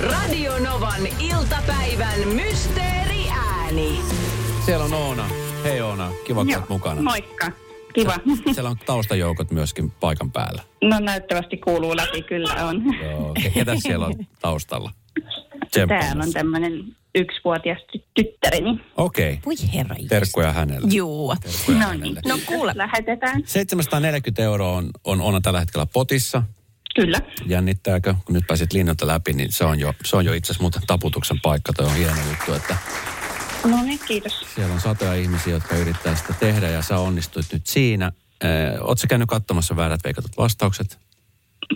Radio 0.00 0.58
Novan 0.58 1.06
iltapäivän 1.20 2.28
mysteeriääni. 2.28 4.00
Siellä 4.64 4.84
on 4.84 4.92
Oona. 4.94 5.28
Hei 5.64 5.80
Oona, 5.80 6.10
kiva 6.26 6.40
olet 6.40 6.68
mukana. 6.68 7.02
Moikka. 7.02 7.50
Kiva. 7.94 8.14
Siellä 8.54 8.70
on 8.70 8.76
taustajoukot 8.86 9.50
myöskin 9.50 9.90
paikan 9.90 10.32
päällä. 10.32 10.62
No 10.82 10.98
näyttävästi 11.00 11.56
kuuluu 11.56 11.96
läpi, 11.96 12.22
kyllä 12.22 12.66
on. 12.66 12.82
Joo. 13.02 13.34
Ke- 13.40 13.50
Ketä 13.50 13.74
siellä 13.78 14.06
on 14.06 14.14
taustalla? 14.40 14.90
Täällä 15.88 16.22
on 16.24 16.32
tämmöinen 16.32 16.84
yksivuotias 17.14 17.78
ty- 17.78 18.02
tyttäreni. 18.14 18.80
Okei. 18.96 19.38
Voi 19.46 19.54
herra 19.74 19.96
Terkkuja 20.08 20.52
hänelle. 20.52 20.88
Juu. 20.92 21.34
Terkkuja 21.42 21.78
No 21.78 21.86
hänelle. 21.86 22.04
niin, 22.04 22.28
No 22.28 22.38
kuule. 22.46 22.72
Lähetetään. 22.76 23.42
740 23.46 24.42
euroa 24.42 24.72
on, 24.72 24.90
on 25.04 25.20
Oona 25.20 25.40
tällä 25.40 25.60
hetkellä 25.60 25.86
potissa. 25.92 26.42
Kyllä. 27.00 27.20
Jännittääkö? 27.46 28.14
Kun 28.24 28.34
nyt 28.34 28.46
pääsit 28.46 28.72
linjalta 28.72 29.06
läpi, 29.06 29.32
niin 29.32 29.52
se 29.52 29.64
on 29.64 29.80
jo, 29.80 29.94
se 30.04 30.16
on 30.16 30.24
jo 30.24 30.32
itse 30.32 30.46
asiassa 30.52 30.62
muuten 30.62 30.82
taputuksen 30.86 31.40
paikka. 31.42 31.72
Toi 31.72 31.86
on 31.86 31.94
hieno 31.94 32.16
juttu, 32.28 32.52
että 32.52 32.76
No 33.64 33.82
niin, 33.82 33.98
kiitos. 34.06 34.46
siellä 34.54 34.74
on 34.74 34.80
satoja 34.80 35.14
ihmisiä, 35.14 35.52
jotka 35.52 35.76
yrittää 35.76 36.14
sitä 36.14 36.32
tehdä 36.40 36.68
ja 36.68 36.82
sä 36.82 36.98
onnistuit 36.98 37.46
nyt 37.52 37.66
siinä. 37.66 38.12
Oletko 38.80 39.06
käynyt 39.08 39.28
katsomassa 39.28 39.76
väärät 39.76 40.00
veikatut 40.04 40.36
vastaukset? 40.38 40.98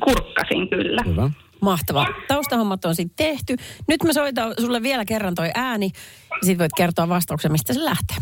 Kurkkasin 0.04 0.68
kyllä. 0.70 1.02
Hyvä. 1.06 1.30
Mahtavaa. 1.60 2.06
Taustahommat 2.28 2.84
on 2.84 2.94
sitten 2.94 3.26
tehty. 3.26 3.56
Nyt 3.88 4.02
mä 4.04 4.12
soitan 4.12 4.54
sulle 4.60 4.82
vielä 4.82 5.04
kerran 5.04 5.34
toi 5.34 5.50
ääni. 5.54 5.90
Ja 6.30 6.46
sit 6.46 6.58
voit 6.58 6.72
kertoa 6.76 7.08
vastauksen, 7.08 7.52
mistä 7.52 7.72
se 7.72 7.84
lähtee. 7.84 8.16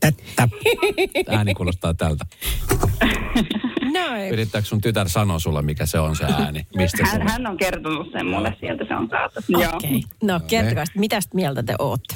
Tättä. 0.00 0.48
Ääni 1.28 1.54
kuulostaa 1.54 1.94
tältä. 1.94 2.24
Näin. 3.92 4.32
Yrittääkö 4.32 4.68
sun 4.68 4.80
tytär 4.80 5.08
sanoa 5.08 5.38
sulle, 5.38 5.62
mikä 5.62 5.86
se 5.86 5.98
on 5.98 6.16
se 6.16 6.24
ääni? 6.24 6.66
Mistä 6.76 6.96
se 6.96 7.12
Hän, 7.12 7.22
on? 7.22 7.28
hän 7.28 7.46
on 7.46 7.56
kertonut 7.56 8.12
sen 8.12 8.26
mulle, 8.26 8.56
sieltä 8.60 8.84
se 8.88 8.94
on 8.94 9.08
saatu. 9.10 9.40
Joo. 9.48 9.76
Okei. 9.76 10.02
No 10.22 10.40
kertokaa, 10.46 10.84
mitä 10.96 11.18
mieltä 11.34 11.62
te 11.62 11.74
ootte? 11.78 12.14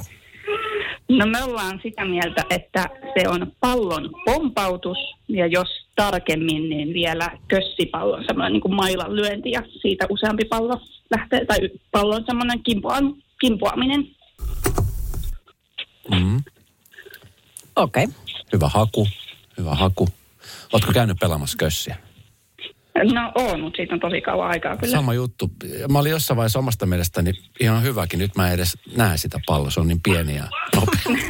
No 1.08 1.26
me 1.26 1.42
ollaan 1.42 1.80
sitä 1.82 2.04
mieltä, 2.04 2.44
että 2.50 2.88
se 3.18 3.28
on 3.28 3.52
pallon 3.60 4.10
pompautus 4.24 4.98
ja 5.28 5.46
jos 5.46 5.68
tarkemmin, 5.96 6.68
niin 6.68 6.94
vielä 6.94 7.30
kössipallon 7.48 8.24
semmoinen 8.26 8.52
niin 8.52 8.60
kuin 8.60 8.74
mailan 8.74 9.16
lyönti 9.16 9.50
ja 9.50 9.62
siitä 9.82 10.06
useampi 10.10 10.44
pallo 10.44 10.80
lähtee, 11.10 11.44
tai 11.44 11.58
pallon 11.90 12.24
semmoinen 12.26 12.62
kimpuam, 12.62 13.14
kimpuaminen. 13.40 14.06
Mm. 16.10 16.40
Okei. 17.76 18.04
Okay. 18.04 18.14
Hyvä 18.52 18.68
haku. 18.68 19.08
Hyvä 19.58 19.74
haku. 19.74 20.08
Ootko 20.72 20.92
käynyt 20.92 21.16
pelaamassa 21.20 21.56
kössiä? 21.56 21.96
No 23.12 23.32
on, 23.34 23.60
mutta 23.60 23.76
siitä 23.76 23.94
on 23.94 24.00
tosi 24.00 24.20
kauan 24.20 24.48
aikaa 24.48 24.76
kyllä. 24.76 24.92
Sama 24.92 25.14
juttu. 25.14 25.50
Mä 25.90 25.98
olin 25.98 26.10
jossain 26.10 26.36
vaiheessa 26.36 26.58
omasta 26.58 26.86
mielestäni 26.86 27.32
ihan 27.60 27.82
hyväkin. 27.82 28.18
Nyt 28.18 28.36
mä 28.36 28.48
en 28.48 28.54
edes 28.54 28.78
näe 28.96 29.16
sitä 29.16 29.40
palloa. 29.46 29.70
Se 29.70 29.80
on 29.80 29.88
niin 29.88 30.00
pieni 30.02 30.36
ja 30.36 30.48
nopea. 30.76 31.26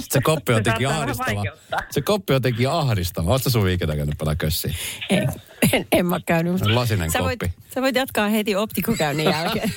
Se 0.10 0.20
koppi 0.20 0.52
on 0.52 0.58
jotenkin 0.58 0.88
vähän 0.88 1.02
ahdistava. 1.02 1.42
Se 1.90 2.02
koppi 2.02 2.32
on 2.32 2.36
jotenkin 2.36 2.68
ahdistava. 2.68 3.30
Oletko 3.30 3.50
sun 3.50 3.68
ikinä 3.68 3.96
käynyt 3.96 4.18
pelaa 4.18 4.34
kössiä? 4.34 4.74
Ei, 5.10 5.26
en, 5.72 5.86
en 5.92 6.06
mä 6.06 6.20
käynyt. 6.26 6.60
Lasinen 6.60 7.10
sä 7.10 7.18
voit, 7.18 7.40
koppi. 7.40 7.54
sä 7.74 7.82
voit 7.82 7.96
jatkaa 7.96 8.28
heti 8.28 8.56
optikokäynnin 8.56 9.26
jälkeen. 9.26 9.72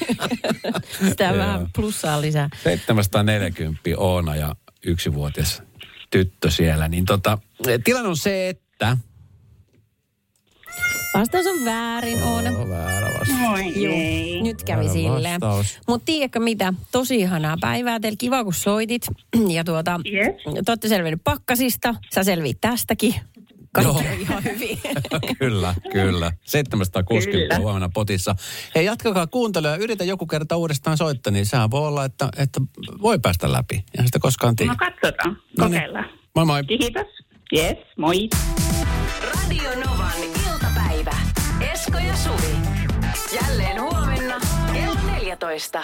Sitä 1.10 1.34
vähän 1.38 1.68
plussaa 1.76 2.22
lisää. 2.22 2.50
740 2.64 3.80
Oona 3.98 4.36
ja 4.36 4.56
yksivuotias 4.86 5.64
tyttö 6.12 6.52
siellä. 6.52 6.88
Niin 6.88 7.06
tota, 7.06 7.38
tilanne 7.84 8.10
on 8.10 8.18
se, 8.18 8.50
että... 8.50 8.98
Vastaus 11.14 11.46
on 11.48 11.66
väärin, 11.66 12.24
Oona. 12.24 12.50
Oh, 12.50 12.70
väärä 12.70 13.08
vastaus. 13.20 13.76
Juu, 13.76 14.44
nyt 14.44 14.64
kävi 14.64 14.80
Väärä 14.86 14.94
silleen. 14.94 15.40
Mutta 15.88 16.06
tiedätkö 16.06 16.40
mitä? 16.40 16.74
Tosi 16.92 17.16
ihanaa 17.16 17.58
päivää 17.62 18.00
teillä. 18.00 18.16
Kiva, 18.20 18.44
kun 18.44 18.54
soitit. 18.54 19.02
Ja 19.56 19.64
tuota, 19.64 20.00
Yes. 20.14 20.36
te 20.66 20.72
olette 20.72 20.88
selvinnyt 20.88 21.22
pakkasista. 21.24 21.96
Sä 22.16 22.24
selviit 22.24 22.58
tästäkin. 22.62 23.16
Kaikki 23.74 23.94
Joo. 23.94 23.98
on 24.14 24.20
ihan 24.20 24.44
hyvin. 24.44 24.80
kyllä, 25.40 25.76
kyllä. 25.92 26.32
760 26.46 27.32
Kyllä. 27.44 27.56
on 27.56 27.62
huomenna 27.62 27.90
potissa. 27.94 28.36
Hei, 28.76 28.86
jatkakaa 28.86 29.28
kuuntelua 29.28 29.70
ja 29.70 29.76
yritä 29.76 30.04
joku 30.04 30.26
kerta 30.28 30.58
uudestaan 30.58 30.98
soittaa, 30.98 31.32
niin 31.32 31.46
sehän 31.46 31.72
voi 31.72 31.88
olla, 31.88 32.06
että, 32.06 32.30
että 32.38 32.62
voi 33.02 33.20
päästä 33.20 33.52
läpi. 33.52 33.76
Eihän 33.76 34.08
sitä 34.08 34.20
koskaan 34.20 34.56
tiedä. 34.56 34.72
No 34.72 34.78
katsotaan, 34.78 35.38
No 35.58 35.68
niin. 35.68 35.80
kokeillaan. 35.82 36.06
Moi 36.36 36.46
moi. 36.46 36.64
Kiitos. 36.64 37.08
Yes, 37.54 37.78
moi. 37.98 38.30
Radio 39.24 39.70
Novan 39.86 40.14
iltapäivä. 40.24 41.16
Esko 41.74 41.98
ja 41.98 42.16
Suvi. 42.16 42.56
Jälleen 43.42 43.82
huomenna 43.82 44.36
kello 44.74 44.96
14. 45.12 45.84